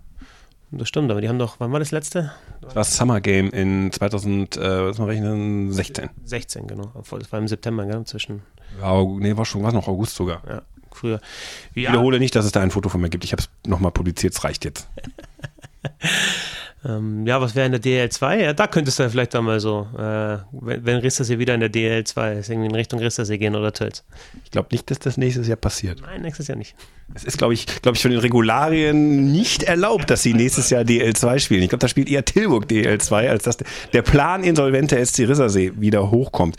[0.72, 2.32] Das stimmt, aber die haben doch, wann war das letzte?
[2.62, 6.10] Das war Summer Game in 2000, äh, was mal rechnen, 16.
[6.26, 6.92] 16, genau.
[6.96, 8.42] Das war im September, gell, zwischen.
[8.82, 10.42] Ja, nee, war schon, war noch August sogar.
[10.48, 11.20] Ja, früher.
[11.76, 11.90] Ja.
[11.90, 13.24] Ich wiederhole nicht, dass es da ein Foto von mir gibt.
[13.24, 14.88] Ich habe es nochmal publiziert, es reicht jetzt.
[16.86, 18.36] Ähm, ja, was wäre in der DL2?
[18.36, 21.72] Ja, da könntest du vielleicht dann mal so, äh, wenn, wenn Ristersee wieder in der
[21.72, 24.04] DL2 ist, irgendwie in Richtung Ristersee gehen oder Tölz.
[24.44, 26.02] Ich glaube nicht, dass das nächstes Jahr passiert.
[26.02, 26.76] Nein, nächstes Jahr nicht.
[27.14, 30.84] Es ist, glaube ich, glaube ich, von den Regularien nicht erlaubt, dass sie nächstes Jahr
[30.84, 31.64] DL2 spielen.
[31.64, 33.58] Ich glaube, da spielt eher Tilburg DL2, als dass
[33.94, 36.58] der Plan insolvente SC Rissersee wieder hochkommt.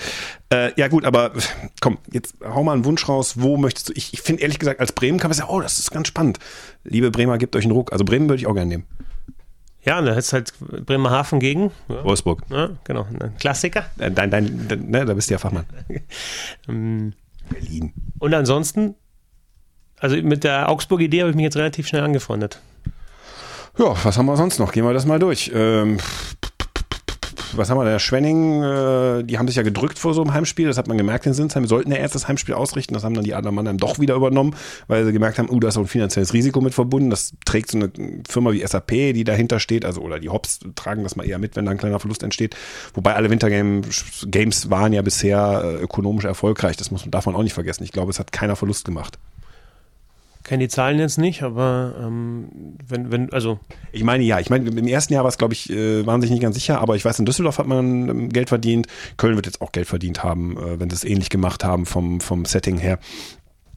[0.50, 1.32] Äh, ja gut, aber
[1.80, 3.34] komm, jetzt hau mal einen Wunsch raus.
[3.36, 3.92] Wo möchtest du?
[3.94, 6.38] Ich, ich finde ehrlich gesagt, als Bremen kann man sagen, oh, das ist ganz spannend.
[6.82, 7.92] Liebe Bremer, gebt euch einen Ruck.
[7.92, 8.86] Also Bremen würde ich auch gerne nehmen.
[9.84, 12.04] Ja, und da ist halt Bremerhaven gegen ja.
[12.04, 12.42] Wolfsburg.
[12.50, 13.84] Ja, genau, ein Klassiker.
[13.96, 15.66] Dein, dein, dein, ne, da bist du ja Fachmann.
[16.68, 17.12] Ähm,
[17.50, 17.92] Berlin.
[18.18, 18.94] Und ansonsten,
[19.98, 22.60] also mit der Augsburg-Idee habe ich mich jetzt relativ schnell angefreundet.
[23.78, 24.72] Ja, was haben wir sonst noch?
[24.72, 25.50] Gehen wir das mal durch.
[25.54, 25.98] Ähm,
[27.56, 27.98] was haben wir da?
[27.98, 30.66] Schwenning, äh, die haben sich ja gedrückt vor so einem Heimspiel.
[30.66, 31.64] Das hat man gemerkt in Sinsheim.
[31.64, 32.94] Wir sollten ja erst das Heimspiel ausrichten.
[32.94, 34.54] Das haben dann die anderen Mannheim doch wieder übernommen,
[34.88, 37.10] weil sie gemerkt haben, uh, da ist auch ein finanzielles Risiko mit verbunden.
[37.10, 37.90] Das trägt so eine
[38.28, 41.56] Firma wie SAP, die dahinter steht, also oder die Hops tragen das mal eher mit,
[41.56, 42.56] wenn da ein kleiner Verlust entsteht.
[42.94, 46.76] Wobei alle Wintergames Games waren ja bisher äh, ökonomisch erfolgreich.
[46.76, 47.84] Das muss man, darf man auch nicht vergessen.
[47.84, 49.18] Ich glaube, es hat keiner Verlust gemacht
[50.44, 53.58] kenne die Zahlen jetzt nicht, aber ähm, wenn, wenn, also.
[53.92, 56.30] Ich meine ja, ich meine, im ersten Jahr war es, glaube ich, äh, waren sich
[56.30, 58.86] nicht ganz sicher, aber ich weiß, in Düsseldorf hat man ähm, Geld verdient.
[59.16, 62.20] Köln wird jetzt auch Geld verdient haben, äh, wenn sie es ähnlich gemacht haben vom,
[62.20, 62.98] vom Setting her.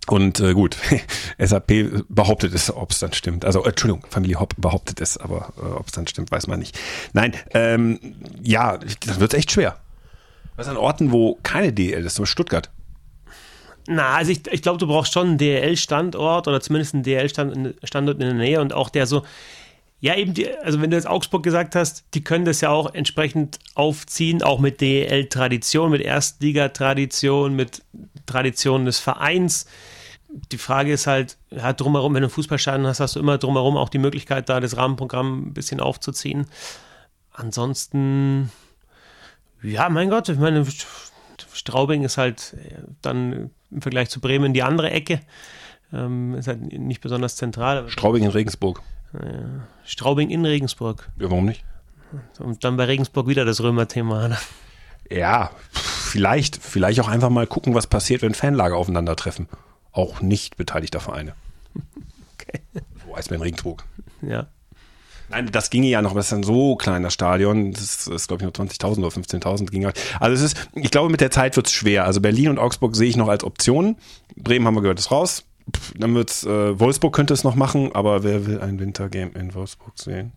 [0.07, 0.77] Und äh, gut,
[1.37, 3.45] SAP behauptet es, ob es dann stimmt.
[3.45, 6.59] Also, äh, Entschuldigung, Familie Hopp behauptet es, aber äh, ob es dann stimmt, weiß man
[6.59, 6.77] nicht.
[7.13, 7.99] Nein, ähm,
[8.41, 9.77] ja, das wird echt schwer.
[10.55, 12.71] Was an Orten, wo keine DL ist, zum Beispiel Stuttgart.
[13.87, 18.19] Na, also ich, ich glaube, du brauchst schon einen DL-Standort oder zumindest einen DL-Standort in
[18.19, 19.23] der Nähe und auch der so,
[19.99, 22.93] ja, eben, die, also wenn du jetzt Augsburg gesagt hast, die können das ja auch
[22.93, 27.81] entsprechend aufziehen, auch mit DL-Tradition, mit Erstliga-Tradition, mit
[28.25, 29.65] Tradition des Vereins.
[30.51, 33.77] Die Frage ist halt, ja, drumherum, wenn du ein Fußballstadion hast, hast du immer drumherum
[33.77, 36.45] auch die Möglichkeit, da das Rahmenprogramm ein bisschen aufzuziehen.
[37.31, 38.51] Ansonsten,
[39.63, 40.65] ja, mein Gott, ich meine,
[41.53, 42.55] Straubing ist halt
[43.01, 45.19] dann im Vergleich zu Bremen die andere Ecke.
[45.93, 47.89] Ähm, ist halt nicht besonders zentral.
[47.89, 48.81] Straubing in Regensburg.
[49.13, 51.09] Ja, Straubing in Regensburg.
[51.17, 51.63] Ja, warum nicht?
[52.39, 54.37] Und dann bei Regensburg wieder das Römer-Thema.
[55.09, 59.47] Ja, vielleicht, vielleicht auch einfach mal gucken, was passiert, wenn Fanlager aufeinandertreffen.
[59.93, 61.33] Auch nicht beteiligter Vereine.
[62.39, 62.61] Okay.
[63.05, 63.83] Wo heißt man in Regensburg?
[64.21, 64.47] Ja.
[65.29, 67.73] Nein, das ginge ja noch, aber das ist ein so kleiner Stadion.
[67.73, 69.85] Das ist, glaube ich, nur 20.000 oder 15.000 ging.
[69.85, 72.05] Also es ist, ich glaube, mit der Zeit wird es schwer.
[72.05, 73.97] Also Berlin und Augsburg sehe ich noch als Optionen.
[74.35, 75.43] Bremen haben wir gehört, ist raus.
[75.97, 79.93] Dann wird's, äh, Wolfsburg könnte es noch machen, aber wer will ein Wintergame in Wolfsburg
[79.99, 80.31] sehen?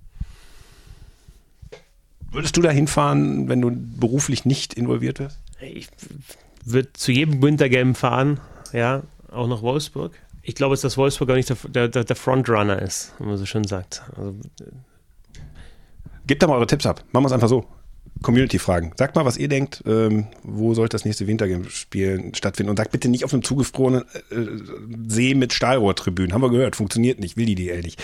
[2.33, 5.39] Würdest du da hinfahren, wenn du beruflich nicht involviert wärst?
[5.61, 5.89] Ich
[6.65, 8.41] würde zu jedem Wintergame fahren,
[8.73, 10.13] ja, auch nach Wolfsburg
[10.51, 13.65] ich glaube, dass Wolfsburg auch nicht der, der, der Frontrunner ist, wie man so schön
[13.65, 14.03] sagt.
[14.17, 14.35] Also,
[16.27, 17.05] Gebt da mal eure Tipps ab.
[17.13, 17.67] Machen wir es einfach so.
[18.23, 18.93] Community-Fragen.
[18.97, 22.71] Sagt mal, was ihr denkt, ähm, wo sollte das nächste Wintergame-Spiel stattfinden?
[22.71, 26.33] Und sagt bitte nicht auf einem zugefrorenen äh, See mit Stahlrohrtribünen.
[26.35, 28.03] Haben wir gehört, funktioniert nicht, will die DL nicht.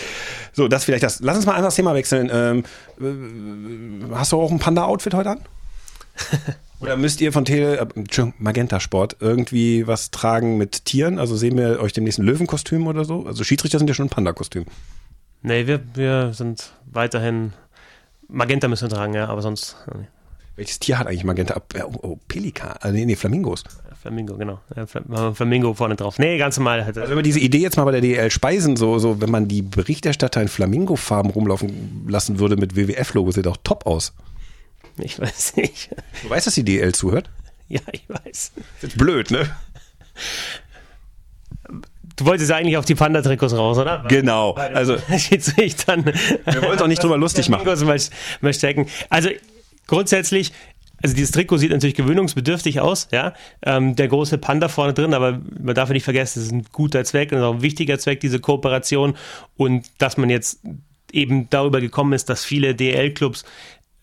[0.53, 1.19] So, das vielleicht das.
[1.19, 2.29] Lass uns mal einfach das Thema wechseln.
[2.31, 2.63] Ähm,
[2.99, 5.39] äh, hast du auch ein Panda-Outfit heute an?
[6.79, 11.17] Oder müsst ihr von Tele, äh, Magenta Sport irgendwie was tragen mit Tieren?
[11.17, 13.25] Also sehen wir euch demnächst ein Löwenkostüm oder so?
[13.25, 14.65] Also Schiedsrichter sind ja schon ein Panda-Kostüm.
[15.41, 17.53] Nee, wir, wir sind weiterhin
[18.27, 19.75] Magenta müssen wir tragen, ja, aber sonst.
[19.95, 20.05] Nee.
[20.55, 21.61] Welches Tier hat eigentlich Magenta?
[21.83, 23.63] Oh, oh Pelikan, also nee, nee, Flamingos.
[24.01, 24.59] Flamingo, genau.
[25.33, 26.17] Flamingo vorne drauf.
[26.19, 26.81] Nee, ganz normal.
[26.81, 29.47] Also wenn man diese Idee jetzt mal bei der DL Speisen, so, so wenn man
[29.47, 34.13] die Berichterstatter in Flamingo-Farben rumlaufen lassen würde mit WWF-Logo, sieht auch top aus.
[35.03, 35.89] Ich weiß nicht.
[36.23, 37.29] Du weißt, dass die DL zuhört?
[37.67, 38.51] Ja, ich weiß.
[38.81, 39.49] Das ist blöd, ne?
[42.15, 44.03] Du wolltest eigentlich auf die Panda-Trikots raus, oder?
[44.07, 44.53] Genau.
[44.53, 44.95] Also,
[45.85, 46.05] dann.
[46.05, 47.65] Wir wollen doch nicht drüber lustig machen.
[47.65, 47.99] Mal,
[48.41, 48.87] mal stecken.
[49.09, 49.29] Also,
[49.85, 50.51] grundsätzlich,
[51.03, 53.33] also dieses Trikot sieht natürlich gewöhnungsbedürftig aus, ja.
[53.63, 57.03] Ähm, der große Panda vorne drin, aber man darf nicht vergessen, es ist ein guter
[57.03, 59.15] Zweck und auch ein wichtiger Zweck, diese Kooperation.
[59.57, 60.61] Und dass man jetzt
[61.11, 63.45] eben darüber gekommen ist, dass viele DL-Clubs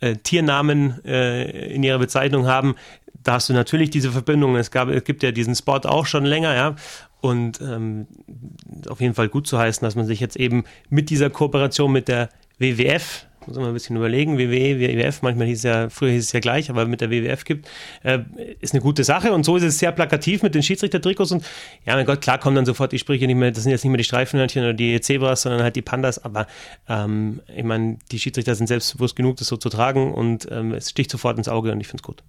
[0.00, 2.74] äh, Tiernamen äh, in ihrer Bezeichnung haben,
[3.22, 4.56] da hast du natürlich diese Verbindung.
[4.56, 6.76] Es, gab, es gibt ja diesen Spot auch schon länger, ja.
[7.20, 8.06] Und ähm,
[8.88, 12.08] auf jeden Fall gut zu heißen, dass man sich jetzt eben mit dieser Kooperation mit
[12.08, 12.28] der
[12.58, 16.32] WWF, muss man ein bisschen überlegen, WWE, WWF, manchmal hieß es ja, früher hieß es
[16.32, 17.68] ja gleich, aber mit der WWF gibt,
[18.02, 18.20] äh,
[18.60, 19.32] ist eine gute Sache.
[19.32, 21.32] Und so ist es sehr plakativ mit den Schiedsrichter-Trikots.
[21.32, 21.44] Und
[21.86, 23.90] ja, mein Gott, klar kommen dann sofort die Sprüche nicht mehr, das sind jetzt nicht
[23.90, 26.46] mehr die Streifenhörnchen oder die Zebras, sondern halt die Pandas, aber
[26.88, 30.12] ähm, ich meine, die Schiedsrichter sind selbstbewusst genug, das so zu tragen.
[30.12, 32.22] Und ähm, es sticht sofort ins Auge und ich finde es gut.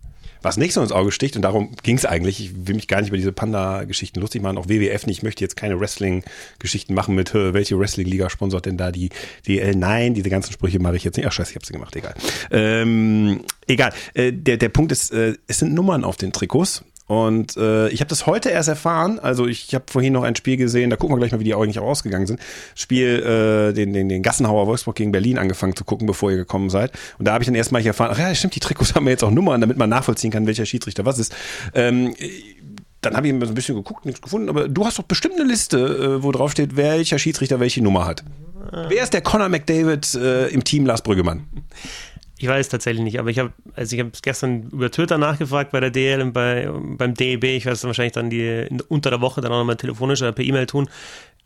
[0.46, 3.00] Was nicht so ins Auge sticht, und darum ging es eigentlich, ich will mich gar
[3.00, 7.16] nicht über diese Panda-Geschichten lustig machen, auch WWF nicht, ich möchte jetzt keine Wrestling-Geschichten machen
[7.16, 9.10] mit, welche Wrestling-Liga sponsort denn da die
[9.48, 9.76] DL?
[9.76, 11.28] Nein, diese ganzen Sprüche mache ich jetzt nicht.
[11.28, 12.14] Ach scheiße, ich habe sie gemacht, egal.
[12.52, 17.56] Ähm, egal, äh, der, der Punkt ist, äh, es sind Nummern auf den Trikots und
[17.56, 19.20] äh, ich habe das heute erst erfahren.
[19.20, 21.54] Also ich habe vorhin noch ein Spiel gesehen, da gucken wir gleich mal, wie die
[21.54, 22.40] eigentlich auch ausgegangen sind.
[22.74, 26.72] Spiel, äh, den, den, den Gassenhauer Wolfsburg gegen Berlin angefangen zu gucken, bevor ihr gekommen
[26.72, 26.92] seid.
[27.20, 29.24] Und da habe ich dann erstmal erfahren, ach ja, stimmt, die Trikots haben wir jetzt
[29.24, 31.36] auch Nummern, damit man nachvollziehen kann, welcher Schiedsrichter was ist.
[31.76, 32.16] Ähm,
[33.06, 35.78] dann habe ich ein bisschen geguckt, nichts gefunden, aber du hast doch bestimmt eine Liste,
[35.78, 38.24] äh, wo drauf steht, welcher Schiedsrichter welche Nummer hat.
[38.72, 41.48] Wer ist der Conor McDavid äh, im Team Lars Brüggemann?
[42.38, 45.80] Ich weiß tatsächlich nicht, aber ich habe also ich habe gestern über Twitter nachgefragt bei
[45.80, 47.44] der DL und bei, beim DEB.
[47.46, 50.44] Ich werde es wahrscheinlich dann die unter der Woche dann auch nochmal telefonisch oder per
[50.44, 50.90] E-Mail tun.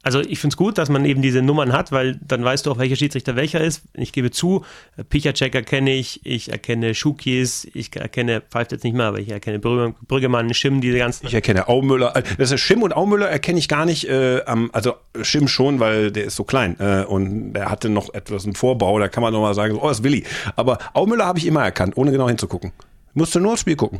[0.02, 2.72] Also ich finde es gut, dass man eben diese Nummern hat, weil dann weißt du
[2.72, 3.82] auch, welcher Schiedsrichter welcher ist.
[3.94, 4.64] Ich gebe zu,
[5.10, 9.60] Pichacek erkenne ich, ich erkenne Schukis, ich erkenne, pfeift jetzt nicht mehr, aber ich erkenne
[9.60, 11.28] Brüggemann, Schimm, diese ganzen.
[11.28, 12.14] Ich erkenne Aumüller.
[12.38, 14.42] Das ist Schimm und Aumüller erkenne ich gar nicht, äh,
[14.72, 18.56] also Schimm schon, weil der ist so klein äh, und der hatte noch etwas im
[18.56, 20.24] Vorbau, da kann man nochmal sagen, oh, das ist Willi.
[20.56, 22.72] Aber Aumüller habe ich immer erkannt, ohne genau hinzugucken.
[23.14, 24.00] Musste nur aufs Spiel gucken.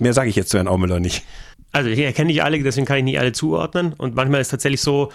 [0.00, 1.24] Mehr sage ich jetzt zu Herrn Aumüller nicht
[1.72, 3.92] also ich erkenne nicht alle, deswegen kann ich nicht alle zuordnen.
[3.92, 5.10] Und manchmal ist es tatsächlich so,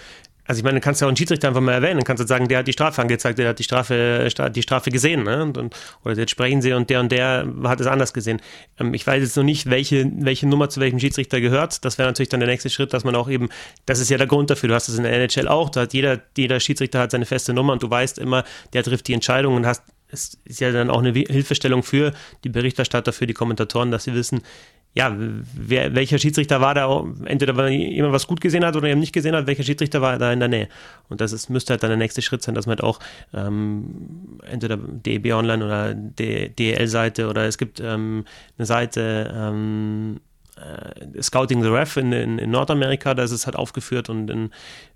[0.46, 2.26] also ich meine, du kannst ja auch einen Schiedsrichter einfach mal erwähnen, dann kannst du
[2.26, 5.42] sagen, der hat die Strafe angezeigt, der hat die Strafe, die Strafe gesehen, ne?
[5.42, 5.74] Und, und,
[6.04, 8.42] oder jetzt sprechen sie und der und der hat es anders gesehen.
[8.78, 11.84] Ähm, ich weiß jetzt noch nicht, welche, welche Nummer zu welchem Schiedsrichter gehört.
[11.84, 13.48] Das wäre natürlich dann der nächste Schritt, dass man auch eben,
[13.86, 15.94] das ist ja der Grund dafür, du hast es in der NHL auch, da hat
[15.94, 18.44] jeder, jeder Schiedsrichter hat seine feste Nummer und du weißt immer,
[18.74, 19.82] der trifft die Entscheidung und hast
[20.14, 22.12] es ist ja dann auch eine Hilfestellung für
[22.44, 24.42] die Berichterstatter, für die Kommentatoren, dass sie wissen,
[24.94, 29.00] ja, wer, welcher Schiedsrichter war da, entweder weil jemand was gut gesehen hat oder eben
[29.00, 30.68] nicht gesehen hat, welcher Schiedsrichter war da in der Nähe.
[31.08, 33.00] Und das ist, müsste halt dann der nächste Schritt sein, dass man halt auch
[33.32, 38.24] ähm, entweder DEB Online oder DEL-Seite oder es gibt ähm,
[38.56, 40.20] eine Seite, ähm,
[40.56, 44.50] äh, Scouting the Ref in, in, in, Nordamerika, da ist es halt aufgeführt und in,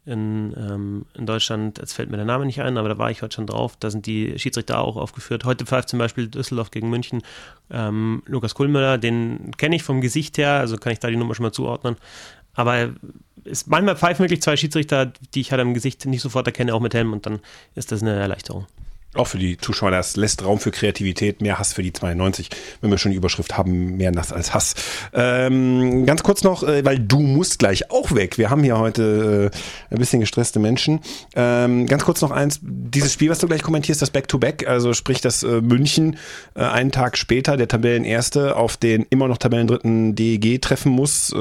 [0.07, 3.23] in, ähm, in Deutschland, jetzt fällt mir der Name nicht ein, aber da war ich
[3.23, 5.45] heute schon drauf, da sind die Schiedsrichter auch aufgeführt.
[5.45, 7.23] Heute pfeift zum Beispiel Düsseldorf gegen München
[7.71, 11.35] ähm, Lukas Kuhlmüller, den kenne ich vom Gesicht her, also kann ich da die Nummer
[11.35, 11.97] schon mal zuordnen.
[12.55, 12.91] Aber
[13.45, 16.81] es, manchmal pfeifen wirklich zwei Schiedsrichter, die ich halt am Gesicht nicht sofort erkenne, auch
[16.81, 17.41] mit Helm und dann
[17.75, 18.67] ist das eine Erleichterung.
[19.19, 22.51] Auch für die Zuschauer, das lässt Raum für Kreativität, mehr Hass für die 92,
[22.81, 24.77] wenn wir schon die Überschrift haben, mehr Nass als Hass.
[25.12, 28.39] Ähm, ganz kurz noch, äh, weil du musst gleich auch weg.
[28.39, 31.01] Wir haben hier heute äh, ein bisschen gestresste Menschen.
[31.35, 34.93] Ähm, ganz kurz noch eins, dieses Spiel, was du gleich kommentierst, das Back-to-Back, -Back, also
[34.93, 36.16] sprich, dass äh, München
[36.55, 41.35] äh, einen Tag später der Tabellenerste auf den immer noch Tabellendritten DEG treffen muss.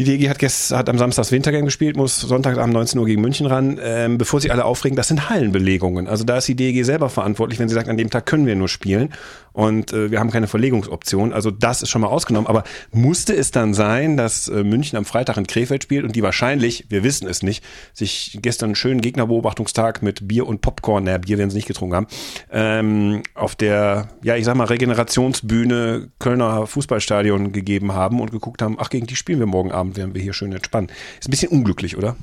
[0.00, 3.20] Die DG hat, gest, hat am Samstag das Wintergame gespielt, muss Sonntagabend 19 Uhr gegen
[3.20, 3.78] München ran.
[3.82, 6.08] Ähm, bevor sich alle aufregen, das sind Hallenbelegungen.
[6.08, 8.56] Also da ist die DG selber verantwortlich, wenn sie sagt, an dem Tag können wir
[8.56, 9.10] nur spielen
[9.52, 11.32] und äh, wir haben keine Verlegungsoption.
[11.32, 12.46] Also das ist schon mal ausgenommen.
[12.46, 16.22] Aber musste es dann sein, dass äh, München am Freitag in Krefeld spielt und die
[16.22, 21.18] wahrscheinlich, wir wissen es nicht, sich gestern einen schönen Gegnerbeobachtungstag mit Bier und Popcorn, naja,
[21.18, 22.06] Bier werden sie nicht getrunken haben,
[22.50, 28.76] ähm, auf der, ja, ich sag mal, Regenerationsbühne Kölner Fußballstadion gegeben haben und geguckt haben,
[28.78, 30.90] ach, gegen die spielen wir morgen Abend, werden wir hier schön entspannen.
[31.18, 32.16] Ist ein bisschen unglücklich, oder?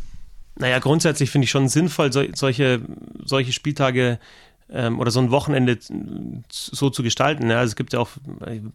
[0.55, 2.81] Naja, grundsätzlich finde ich schon sinnvoll, so, solche,
[3.23, 4.19] solche Spieltage
[4.69, 5.77] ähm, oder so ein Wochenende
[6.49, 7.49] so zu gestalten.
[7.49, 8.09] Ja, also es gibt ja auch,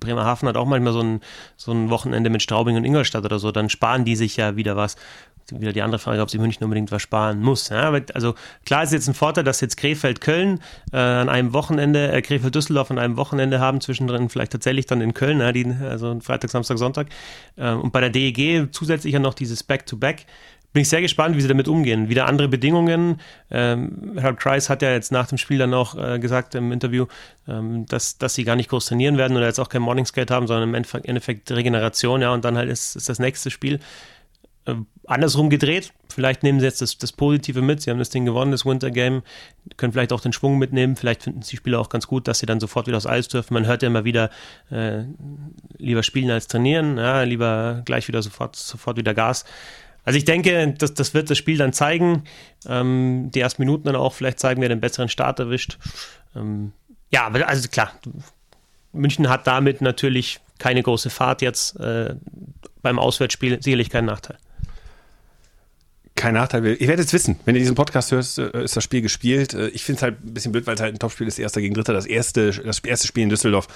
[0.01, 1.21] Bremerhaven hat auch manchmal so ein,
[1.57, 4.77] so ein Wochenende mit Straubing und Ingolstadt oder so, dann sparen die sich ja wieder
[4.77, 4.97] was.
[5.51, 7.69] Wieder die andere Frage, ob sie München unbedingt was sparen muss.
[7.69, 8.35] Ja, aber also
[8.65, 10.61] klar ist jetzt ein Vorteil, dass jetzt Krefeld-Köln
[10.93, 15.15] äh, an einem Wochenende, äh, Krefeld-Düsseldorf an einem Wochenende haben, zwischendrin vielleicht tatsächlich dann in
[15.15, 17.09] Köln, ja, die, also Freitag, Samstag, Sonntag.
[17.57, 20.21] Äh, und bei der DEG zusätzlich ja noch dieses Back-to-Back.
[20.21, 20.27] -Back.
[20.73, 22.09] Bin ich sehr gespannt, wie sie damit umgehen.
[22.09, 23.21] Wieder andere Bedingungen.
[23.51, 27.07] Ähm, Herr Kreis hat ja jetzt nach dem Spiel dann auch äh, gesagt im Interview,
[27.47, 30.31] ähm, dass, dass sie gar nicht groß trainieren werden oder jetzt auch kein Morning Skate
[30.31, 33.81] haben, sondern im Endeffekt Regeneration, ja, und dann halt ist, ist das nächste Spiel
[34.65, 34.75] äh,
[35.07, 35.93] andersrum gedreht.
[36.09, 37.83] Vielleicht nehmen sie jetzt das, das Positive mit.
[37.83, 39.23] Sie haben das Ding gewonnen, das Winter Game,
[39.77, 40.97] können vielleicht auch den Schwung mitnehmen.
[40.97, 43.55] Vielleicht finden die Spieler auch ganz gut, dass sie dann sofort wieder aufs Eis dürfen.
[43.55, 44.31] Man hört ja immer wieder,
[44.71, 45.05] äh,
[45.79, 49.45] lieber spielen als trainieren, ja, lieber gleich wieder sofort, sofort wieder Gas.
[50.05, 52.25] Also ich denke, das, das wird das Spiel dann zeigen.
[52.67, 55.79] Ähm, die ersten Minuten dann auch vielleicht zeigen, wer den besseren Start erwischt.
[56.37, 56.73] Ähm,
[57.11, 57.93] ja, also klar,
[58.93, 61.79] München hat damit natürlich keine große Fahrt jetzt.
[61.79, 62.15] Äh,
[62.83, 64.39] beim Auswärtsspiel sicherlich kein Nachteil
[66.23, 66.65] kein Nachteil.
[66.65, 69.55] Ich werde jetzt wissen, wenn ihr diesen Podcast hört, äh, ist das Spiel gespielt.
[69.55, 71.61] Äh, ich finde es halt ein bisschen blöd, weil es halt ein Topspiel ist, Erster
[71.61, 71.93] gegen Dritter.
[71.93, 73.67] Das erste, das erste Spiel in Düsseldorf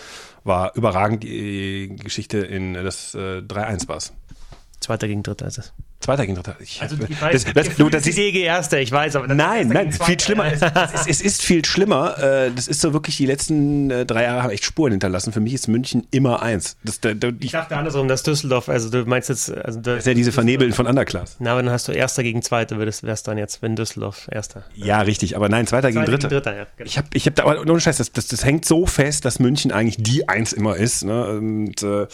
[0.45, 1.25] war überragend.
[1.25, 4.13] Die Geschichte in das 3-1 war es.
[4.79, 5.73] Zweiter gegen Dritter ist es.
[6.01, 6.57] Zweiter gegen Dritter.
[6.61, 9.69] Ich, also ich weiß, das, das, du, das ist DG Erster, ich weiß, aber nein,
[9.69, 10.47] nein, viel schlimmer.
[10.53, 12.19] es, ist, es, ist, viel schlimmer.
[12.19, 15.33] Äh, das ist so wirklich die letzten äh, drei Jahre haben echt Spuren hinterlassen.
[15.33, 16.77] Für mich ist München immer eins.
[16.85, 20.07] Das, da, da, ich dachte andersrum, dass Düsseldorf, also du meinst jetzt, also das ist
[20.07, 21.37] ja diese Vernebeln von Underclass.
[21.39, 24.65] Na, aber dann hast du Erster gegen Zweiter, wäre es dann jetzt, wenn Düsseldorf Erster.
[24.75, 26.29] Ja, richtig, aber nein, Zweiter, Zweiter gegen Dritter.
[26.29, 26.89] Gegen Dritter ja, genau.
[26.89, 29.39] Ich habe, ich habe da, aber ohne Scheiß, das, das, das hängt so fest, dass
[29.39, 31.05] München eigentlich die Eins immer ist.
[31.05, 31.27] Ne?
[31.27, 32.07] Und äh,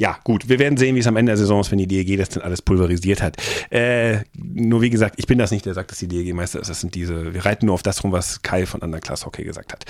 [0.00, 2.16] ja, gut, wir werden sehen, wie es am Ende der Saison ist, wenn die DEG
[2.16, 3.36] das dann alles pulverisiert hat.
[3.70, 6.70] Äh, nur wie gesagt, ich bin das nicht, der sagt, dass die DEG Meister ist.
[6.70, 9.74] Das sind diese, wir reiten nur auf das rum, was Kai von Underclass Hockey gesagt
[9.74, 9.84] hat.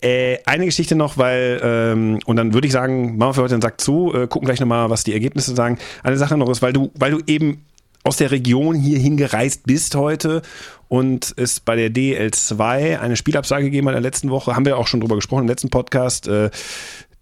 [0.00, 3.56] Äh, eine Geschichte noch, weil, ähm, und dann würde ich sagen, machen wir für heute
[3.56, 5.78] den Sack zu, äh, gucken gleich nochmal, was die Ergebnisse sagen.
[6.04, 7.64] Eine Sache noch ist, weil du, weil du eben
[8.04, 10.42] aus der Region hier hingereist bist heute
[10.86, 14.78] und es bei der DL2 eine Spielabsage gegeben hat in der letzten Woche, haben wir
[14.78, 16.28] auch schon drüber gesprochen im letzten Podcast.
[16.28, 16.50] Äh,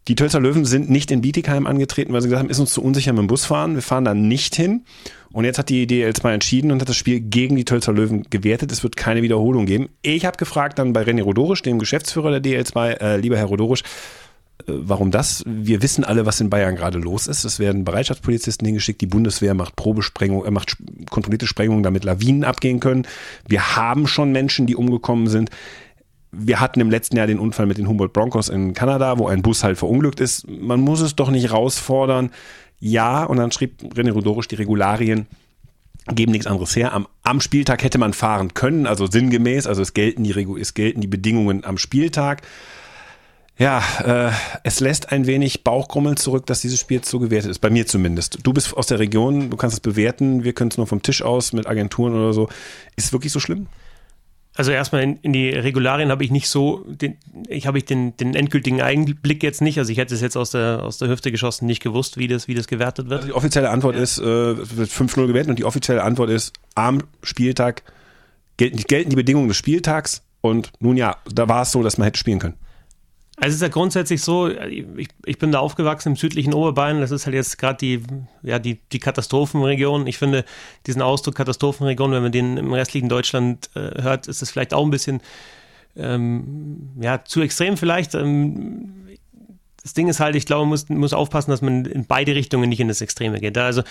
[0.08, 2.82] die Tölzer Löwen sind nicht in Bietigheim angetreten, weil sie gesagt haben, ist uns zu
[2.82, 3.74] unsicher mit dem Bus fahren.
[3.74, 4.84] Wir fahren da nicht hin.
[5.32, 8.70] Und jetzt hat die DL2 entschieden und hat das Spiel gegen die Tölzer Löwen gewertet.
[8.70, 9.88] Es wird keine Wiederholung geben.
[10.02, 13.82] Ich habe gefragt dann bei René Rodorisch, dem Geschäftsführer der DL2, äh, lieber Herr Rodorisch,
[13.82, 15.42] äh, warum das?
[15.44, 17.44] Wir wissen alle, was in Bayern gerade los ist.
[17.44, 20.76] Es werden Bereitschaftspolizisten hingeschickt, die Bundeswehr macht Probesprengung, äh, macht
[21.10, 23.06] kontrollierte Sprengungen, damit Lawinen abgehen können.
[23.48, 25.50] Wir haben schon Menschen, die umgekommen sind
[26.38, 29.42] wir hatten im letzten Jahr den Unfall mit den Humboldt Broncos in Kanada, wo ein
[29.42, 30.48] Bus halt verunglückt ist.
[30.48, 32.30] Man muss es doch nicht rausfordern.
[32.78, 35.26] Ja, und dann schrieb René Rudorisch, die Regularien
[36.14, 36.92] geben nichts anderes her.
[36.92, 41.00] Am, am, Spieltag hätte man fahren können, also sinngemäß, also es gelten die, es gelten
[41.00, 42.42] die Bedingungen am Spieltag.
[43.58, 44.30] Ja, äh,
[44.64, 47.60] es lässt ein wenig Bauchgrummeln zurück, dass dieses Spiel so gewertet ist.
[47.60, 48.38] Bei mir zumindest.
[48.42, 50.44] Du bist aus der Region, du kannst es bewerten.
[50.44, 52.48] Wir können es nur vom Tisch aus mit Agenturen oder so.
[52.96, 53.66] Ist es wirklich so schlimm?
[54.56, 58.16] Also erstmal in, in die Regularien habe ich nicht so, den, ich habe ich den,
[58.16, 59.78] den endgültigen Einblick jetzt nicht.
[59.78, 62.48] Also ich hätte es jetzt aus der, aus der Hüfte geschossen, nicht gewusst, wie das,
[62.48, 63.20] wie das gewertet wird.
[63.20, 64.02] Also die offizielle Antwort ja.
[64.02, 67.82] ist, äh, wird 5-0 gewertet und die offizielle Antwort ist, am Spieltag
[68.56, 72.06] gelten, gelten die Bedingungen des Spieltags und nun ja, da war es so, dass man
[72.06, 72.54] hätte spielen können.
[73.38, 77.10] Also es ist ja grundsätzlich so, ich, ich bin da aufgewachsen im südlichen Oberbayern, das
[77.10, 78.02] ist halt jetzt gerade die,
[78.42, 80.06] ja, die, die Katastrophenregion.
[80.06, 80.44] Ich finde
[80.86, 84.84] diesen Ausdruck Katastrophenregion, wenn man den im restlichen Deutschland äh, hört, ist das vielleicht auch
[84.84, 85.20] ein bisschen
[85.96, 88.14] ähm, ja, zu extrem vielleicht.
[88.14, 89.06] Ähm,
[89.82, 92.68] das Ding ist halt, ich glaube, man muss, muss aufpassen, dass man in beide Richtungen
[92.68, 93.56] nicht in das Extreme geht.
[93.56, 93.82] Also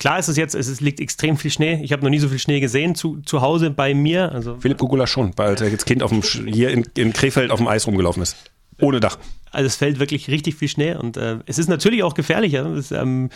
[0.00, 1.80] klar ist es jetzt, es liegt extrem viel Schnee.
[1.82, 4.32] Ich habe noch nie so viel Schnee gesehen zu, zu Hause bei mir.
[4.32, 7.58] Also Philipp Gugula schon, weil er jetzt Kind auf dem, hier in, in Krefeld auf
[7.58, 8.36] dem Eis rumgelaufen ist.
[8.80, 9.18] Ohne Dach.
[9.50, 12.66] Also es fällt wirklich richtig viel Schnee und äh, es ist natürlich auch gefährlicher.
[12.72, 13.30] Es, ähm,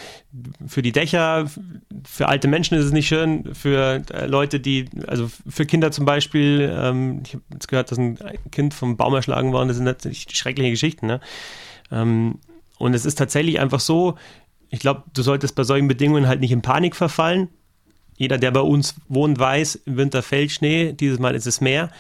[0.67, 1.49] für die Dächer,
[2.05, 6.07] für alte Menschen ist es nicht schön, für äh, Leute, die, also für Kinder zum
[6.07, 8.19] Beispiel, ähm, ich habe jetzt gehört, dass ein
[8.51, 11.07] Kind vom Baum erschlagen worden ist, das sind natürlich schreckliche Geschichten.
[11.07, 11.21] Ne?
[11.93, 12.41] Ähm,
[12.79, 14.17] und es ist tatsächlich einfach so,
[14.71, 17.49] ich glaube, du solltest bei solchen Bedingungen halt nicht in Panik verfallen.
[18.17, 21.91] Jeder, der bei uns wohnt, weiß, im Winter fällt Schnee, dieses Mal ist es mehr.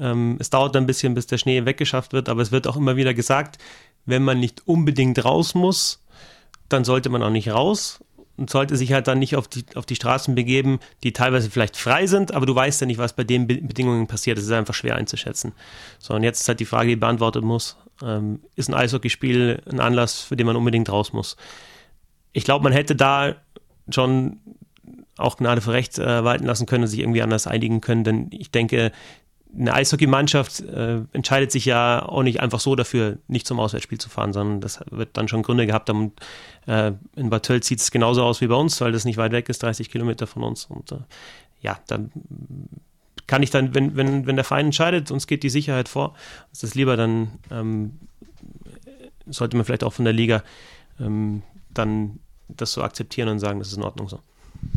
[0.00, 2.96] Ähm, es dauert ein bisschen, bis der Schnee weggeschafft wird, aber es wird auch immer
[2.96, 3.58] wieder gesagt,
[4.06, 6.02] wenn man nicht unbedingt raus muss,
[6.68, 8.00] dann sollte man auch nicht raus
[8.36, 11.76] und sollte sich halt dann nicht auf die, auf die Straßen begeben, die teilweise vielleicht
[11.76, 14.38] frei sind, aber du weißt ja nicht, was bei den Bedingungen passiert.
[14.38, 15.52] Das ist einfach schwer einzuschätzen.
[15.98, 17.76] So, und jetzt ist halt die Frage, die beantwortet muss.
[18.02, 21.36] Ähm, ist ein Eishockeyspiel ein Anlass, für den man unbedingt raus muss?
[22.32, 23.34] Ich glaube, man hätte da
[23.90, 24.40] schon
[25.18, 28.30] auch Gnade für Recht äh, walten lassen können und sich irgendwie anders einigen können, denn
[28.30, 28.90] ich denke,
[29.56, 34.08] eine Eishockeymannschaft äh, entscheidet sich ja auch nicht einfach so dafür, nicht zum Auswärtsspiel zu
[34.08, 36.12] fahren, sondern das wird dann schon Gründe gehabt haben.
[36.66, 39.32] Äh, in Bad Tölz sieht es genauso aus wie bei uns, weil das nicht weit
[39.32, 40.66] weg ist, 30 Kilometer von uns.
[40.66, 40.98] Und äh,
[41.60, 42.10] ja, dann
[43.26, 46.14] kann ich dann, wenn, wenn, wenn der Verein entscheidet, uns geht die Sicherheit vor,
[46.52, 47.98] ist das lieber, dann ähm,
[49.26, 50.42] sollte man vielleicht auch von der Liga
[50.98, 51.42] ähm,
[51.72, 54.20] dann das so akzeptieren und sagen, das ist in Ordnung so.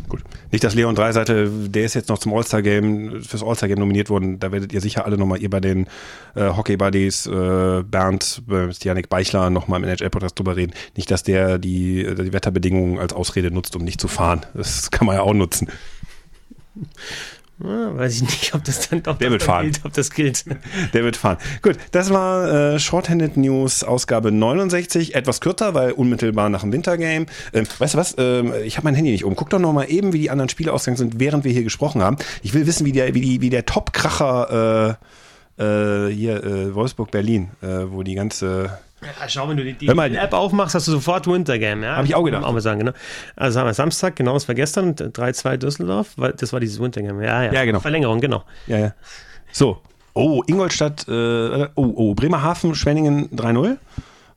[0.08, 0.22] Gut.
[0.52, 4.38] Nicht, dass Leon Dreiseite, der ist jetzt noch zum All-Star-Game, fürs All-Star-Game nominiert worden.
[4.38, 5.86] Da werdet ihr sicher alle nochmal, ihr bei den
[6.34, 10.74] äh, Hockey-Buddies, äh, Bernd, äh, Janik Beichler nochmal im NHL-Podcast drüber reden.
[10.96, 14.44] Nicht, dass der die, die Wetterbedingungen als Ausrede nutzt, um nicht zu fahren.
[14.54, 15.68] Das kann man ja auch nutzen.
[17.62, 19.66] Ja, weiß ich nicht, ob das dann ob Der wird fahren.
[19.66, 20.44] Gilt, ob das gilt.
[20.92, 21.38] Der wird fahren.
[21.62, 25.14] Gut, das war äh, Shorthanded News Ausgabe 69.
[25.14, 27.26] Etwas kürzer, weil unmittelbar nach dem Wintergame.
[27.52, 28.16] Ähm, weißt du was?
[28.18, 29.36] Ähm, ich habe mein Handy nicht um.
[29.36, 32.02] Guck doch noch mal eben, wie die anderen Spiele ausgegangen sind, während wir hier gesprochen
[32.02, 32.16] haben.
[32.42, 34.98] Ich will wissen, wie der, wie die, wie der Top-Kracher
[35.58, 39.88] äh, äh, hier äh, Wolfsburg-Berlin, äh, wo die ganze Ja, schau, wenn du die, die
[39.88, 41.86] Hör mal, App aufmachst, hast du sofort Wintergame.
[41.86, 41.96] Ja?
[41.96, 42.44] Hab ich auch gedacht.
[42.44, 42.92] Auch mal sagen, genau.
[43.36, 47.24] Also haben wir Samstag, genau, das war gestern, 3-2 Düsseldorf, weil das war dieses Wintergame.
[47.24, 47.52] Ja, ja.
[47.52, 47.80] Ja, genau.
[47.80, 48.44] Verlängerung, genau.
[48.66, 48.94] Ja, ja.
[49.52, 49.80] So.
[50.16, 53.78] Oh, Ingolstadt, äh, oh, oh, Bremerhaven, Schwenningen 3-0.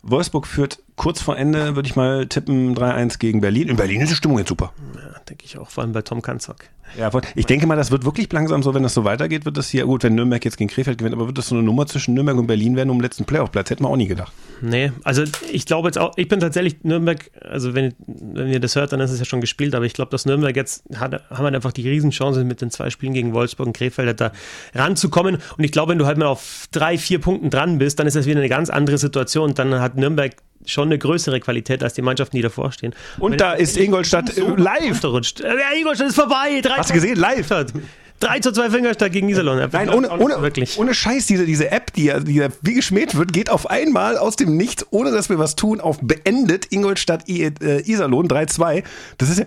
[0.02, 3.68] Wolfsburg führt kurz vor Ende, würde ich mal tippen, 3-1 gegen Berlin.
[3.68, 4.74] In Berlin ist die Stimmung jetzt super.
[4.96, 6.58] Ja, denke ich auch, vor allem bei Tom Kanzok.
[6.98, 9.70] Ja, ich denke mal, das wird wirklich langsam so, wenn das so weitergeht, wird das
[9.70, 12.14] hier, gut, wenn Nürnberg jetzt gegen Krefeld gewinnt, aber wird das so eine Nummer zwischen
[12.14, 13.70] Nürnberg und Berlin werden um den letzten Playoff-Platz?
[13.70, 14.32] Hätten wir auch nie gedacht.
[14.62, 18.76] Nee, also ich glaube jetzt auch, ich bin tatsächlich Nürnberg, also wenn, wenn ihr das
[18.76, 21.44] hört, dann ist es ja schon gespielt, aber ich glaube, dass Nürnberg jetzt hat, haben
[21.44, 24.32] halt einfach die Riesenchance mit den zwei Spielen gegen Wolfsburg und Krefeld da
[24.74, 28.08] ranzukommen und ich glaube, wenn du halt mal auf drei, vier Punkten dran bist, dann
[28.08, 30.36] ist das wieder eine ganz andere Situation und dann hat Nürnberg
[30.66, 32.94] schon eine größere Qualität als die Mannschaften, die davor stehen.
[33.20, 34.92] Und da ist Ingolstadt äh, live.
[35.04, 35.42] Runterrutscht.
[35.42, 36.60] Äh, Ja, Ingolstadt ist vorbei.
[36.62, 37.16] Drei Hast du gesehen?
[37.18, 37.48] Live.
[38.20, 39.60] 3 zu 2 für Ingolstadt gegen Iserlohn.
[39.60, 40.80] Ja, Nein, ohne, ohne, wirklich.
[40.80, 44.18] ohne Scheiß, diese, diese App, die, ja- die ja wie geschmäht wird, geht auf einmal
[44.18, 48.84] aus dem Nichts, ohne dass wir was tun, auf beendet Ingolstadt I, äh, Iserlohn 3-2.
[49.20, 49.46] Das ist ja,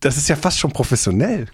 [0.00, 1.46] das ist ja fast schon professionell.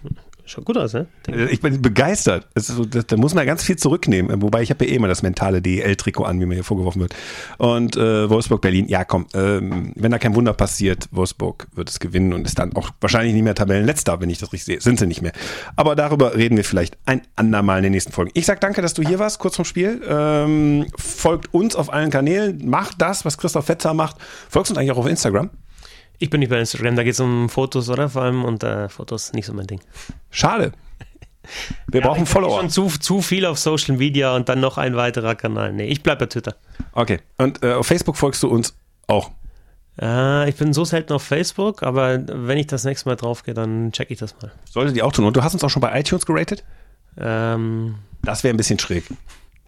[0.49, 1.05] Schaut gut aus, ne?
[1.51, 2.47] Ich bin begeistert.
[2.55, 4.41] So, das, da muss man ganz viel zurücknehmen.
[4.41, 7.15] Wobei ich habe ja eh immer das mentale DEL-Trikot an, wie mir hier vorgeworfen wird.
[7.59, 11.99] Und äh, Wolfsburg, Berlin, ja komm, ähm, wenn da kein Wunder passiert, Wolfsburg wird es
[11.99, 14.81] gewinnen und ist dann auch wahrscheinlich nicht mehr Tabellenletzter, wenn ich das richtig sehe.
[14.81, 15.33] Sind sie nicht mehr.
[15.75, 18.31] Aber darüber reden wir vielleicht ein andermal in den nächsten Folgen.
[18.33, 20.01] Ich sag danke, dass du hier warst, kurz vom Spiel.
[20.09, 22.67] Ähm, folgt uns auf allen Kanälen.
[22.67, 24.15] Macht das, was Christoph Fetzer macht.
[24.49, 25.51] Folgst uns eigentlich auch auf Instagram.
[26.19, 28.09] Ich bin nicht bei Instagram, da geht es um Fotos, oder?
[28.09, 29.79] Vor allem und äh, Fotos nicht so mein Ding.
[30.29, 30.73] Schade.
[31.87, 32.59] Wir brauchen Ich bin Follower.
[32.59, 35.73] Schon zu, zu viel auf Social Media und dann noch ein weiterer Kanal.
[35.73, 36.55] Nee, ich bleib bei Twitter.
[36.91, 37.19] Okay.
[37.37, 38.75] Und äh, auf Facebook folgst du uns
[39.07, 39.31] auch.
[39.99, 43.53] Äh, ich bin so selten auf Facebook, aber wenn ich das nächste Mal drauf gehe,
[43.53, 44.51] dann check ich das mal.
[44.69, 45.25] Sollte die auch tun.
[45.25, 46.63] Und du hast uns auch schon bei iTunes geratet?
[47.17, 49.05] Ähm, Das wäre ein bisschen schräg.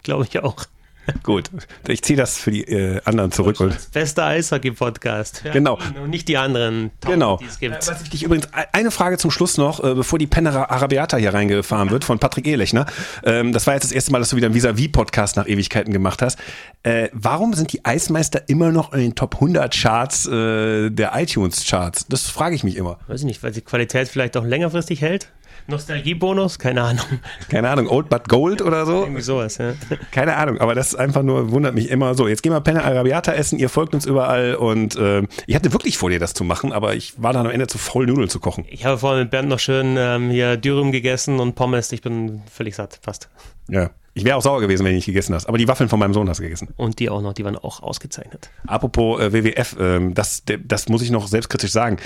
[0.02, 0.66] Glaube ich auch.
[1.22, 1.50] Gut.
[1.88, 3.58] Ich ziehe das für die äh, anderen zurück.
[3.60, 5.42] Und, Bester Eishockey-Podcast.
[5.52, 5.78] Genau.
[6.02, 7.36] Und nicht die anderen, tausend, genau.
[7.38, 7.88] die es gibt.
[7.88, 11.34] Was ich dich übrigens, eine Frage zum Schluss noch, äh, bevor die Penner Arabiata hier
[11.34, 12.86] reingefahren wird, von Patrick Ehlechner.
[13.24, 16.22] Ähm, das war jetzt das erste Mal, dass du wieder einen Vis-a-vis-Podcast nach Ewigkeiten gemacht
[16.22, 16.38] hast.
[16.82, 22.06] Äh, warum sind die Eismeister immer noch in den Top 100 Charts äh, der iTunes-Charts?
[22.08, 22.98] Das frage ich mich immer.
[23.08, 25.28] Weiß ich nicht, weil die Qualität vielleicht auch längerfristig hält.
[25.66, 26.58] Nostalgiebonus?
[26.58, 27.04] Keine Ahnung.
[27.48, 29.02] Keine Ahnung, Old But Gold oder so?
[29.02, 29.74] Irgendwie sowas, ja.
[30.10, 32.28] Keine Ahnung, aber das ist einfach nur, wundert mich immer so.
[32.28, 35.98] Jetzt gehen wir Penne Arabiata essen, ihr folgt uns überall und äh, ich hatte wirklich
[35.98, 38.40] vor dir, das zu machen, aber ich war dann am Ende zu faul, Nudeln zu
[38.40, 38.64] kochen.
[38.68, 41.92] Ich habe vorhin mit Bernd noch schön ähm, hier Dürüm gegessen und Pommes.
[41.92, 43.28] Ich bin völlig satt, fast.
[43.68, 43.90] Ja.
[44.14, 45.46] Ich wäre auch sauer gewesen, wenn du nicht gegessen hast.
[45.46, 46.68] Aber die Waffeln von meinem Sohn hast du gegessen.
[46.76, 48.50] Und die auch noch, die waren auch ausgezeichnet.
[48.66, 51.96] Apropos äh, WWF, ähm, das, das muss ich noch selbstkritisch sagen.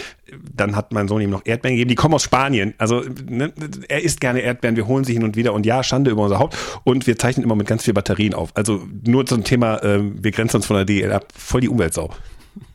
[0.55, 1.89] Dann hat mein Sohn ihm noch Erdbeeren gegeben.
[1.89, 2.75] Die kommen aus Spanien.
[2.79, 3.53] Also ne,
[3.89, 4.77] er isst gerne Erdbeeren.
[4.77, 5.53] Wir holen sie hin und wieder.
[5.53, 6.57] Und ja, Schande über unser Haupt.
[6.85, 8.51] Und wir zeichnen immer mit ganz viel Batterien auf.
[8.55, 11.27] Also nur zum Thema, ähm, wir grenzen uns von der DL ab.
[11.37, 12.11] Voll die Umweltsau.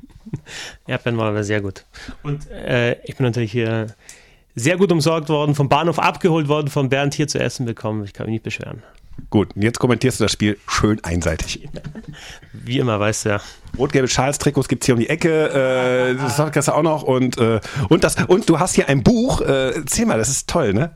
[0.88, 1.86] Erdbeeren war aber sehr gut.
[2.22, 3.88] Und äh, ich bin natürlich hier
[4.56, 8.04] sehr gut umsorgt worden, vom Bahnhof abgeholt worden, von Bernd hier zu essen bekommen.
[8.04, 8.84] Ich kann mich nicht beschweren.
[9.30, 11.70] Gut, jetzt kommentierst du das Spiel schön einseitig.
[12.54, 13.42] Wie immer, weißt du ja.
[13.78, 17.62] Rot-gelbe Schals-Trikots gibt's hier um die Ecke, äh, das hast du auch noch und, äh,
[17.88, 20.92] und, das, und du hast hier ein Buch, äh, erzähl mal, das ist toll, ne?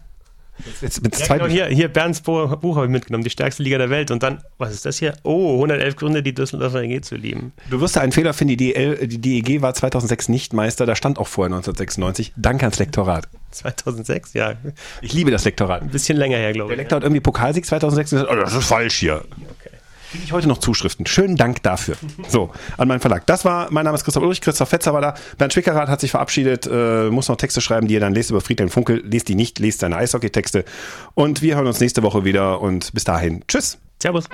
[0.82, 3.90] Jetzt mit Ja, genau, hier, hier Bernds Buch habe ich mitgenommen, die stärkste Liga der
[3.90, 4.12] Welt.
[4.12, 5.14] Und dann, was ist das hier?
[5.24, 7.54] Oh, 111 Gründe, die Düsseldorfer EG zu lieben.
[7.70, 10.96] Du wirst da einen Fehler finden, die, DL, die DEG war 2006 nicht Meister, da
[10.96, 12.34] stand auch vorher 1996.
[12.38, 13.28] Danke ans Lektorat.
[13.52, 14.50] 2006, ja.
[14.50, 15.92] Ein Ich liebe das Lektorat.
[15.92, 16.84] bisschen länger her, glaube Der ich.
[16.84, 19.24] Lektor hat irgendwie Pokalsieg 2006 gesagt, oh, das ist falsch hier.
[19.60, 19.75] Okay.
[20.12, 21.06] Kriege ich heute noch Zuschriften.
[21.06, 21.96] Schönen Dank dafür.
[22.28, 23.26] So, an meinen Verlag.
[23.28, 25.14] Das war, mein Name ist Christoph Ulrich, Christoph Fetzer war da.
[25.38, 28.42] Bernd Schwickerath hat sich verabschiedet, äh, muss noch Texte schreiben, die ihr dann lest über
[28.42, 29.04] Friedhelm Funkel.
[29.06, 30.66] Lest die nicht, lest seine Eishockey-Texte.
[31.14, 33.44] Und wir hören uns nächste Woche wieder und bis dahin.
[33.48, 33.78] Tschüss.
[34.02, 34.26] Servus.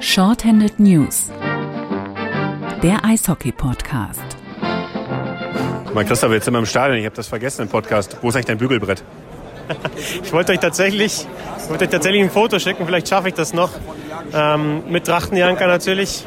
[0.00, 1.30] Shorthanded News.
[2.82, 4.22] Der Eishockey-Podcast.
[5.94, 6.98] Mein Christoph, jetzt sind wir im Stadion.
[6.98, 8.16] Ich habe das vergessen im Podcast.
[8.22, 9.02] Wo ist eigentlich dein Bügelbrett?
[10.22, 11.26] Ich wollte euch tatsächlich,
[11.62, 13.70] ich wollte euch tatsächlich ein Foto schicken, vielleicht schaffe ich das noch.
[14.34, 16.24] Ähm, mit Trachtenjanker natürlich.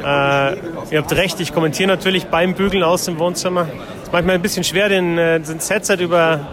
[0.00, 3.66] Äh, ihr habt recht, ich kommentiere natürlich beim Bügeln aus dem Wohnzimmer.
[3.98, 6.48] Es ist manchmal ein bisschen schwer, den, äh, den Setset über,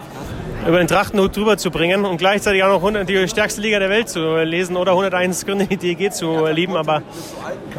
[0.67, 3.89] über den Trachtenhut drüber zu bringen und gleichzeitig auch noch 100, die stärkste Liga der
[3.89, 6.75] Welt zu lesen oder 101 Gründe, die DEG zu lieben.
[6.75, 7.01] Aber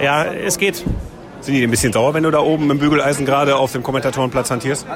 [0.02, 0.84] ja, es geht.
[1.40, 4.50] Sind die ein bisschen sauer, wenn du da oben im Bügeleisen gerade auf dem Kommentatorenplatz
[4.50, 4.86] hantierst?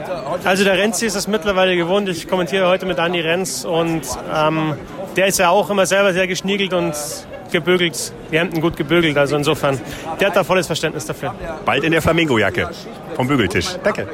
[0.45, 2.09] Also der Renzi ist es mittlerweile gewohnt.
[2.09, 4.03] Ich kommentiere heute mit Andi Renz und
[4.35, 4.75] ähm,
[5.17, 6.95] der ist ja auch immer selber sehr geschniegelt und
[7.53, 9.17] gebügelt, die Hemden gut gebügelt.
[9.17, 9.81] Also insofern,
[10.19, 11.35] der hat da volles Verständnis dafür.
[11.65, 12.71] Bald in der Flamingo-Jacke
[13.15, 13.77] vom Bügeltisch.
[13.85, 14.09] Danke.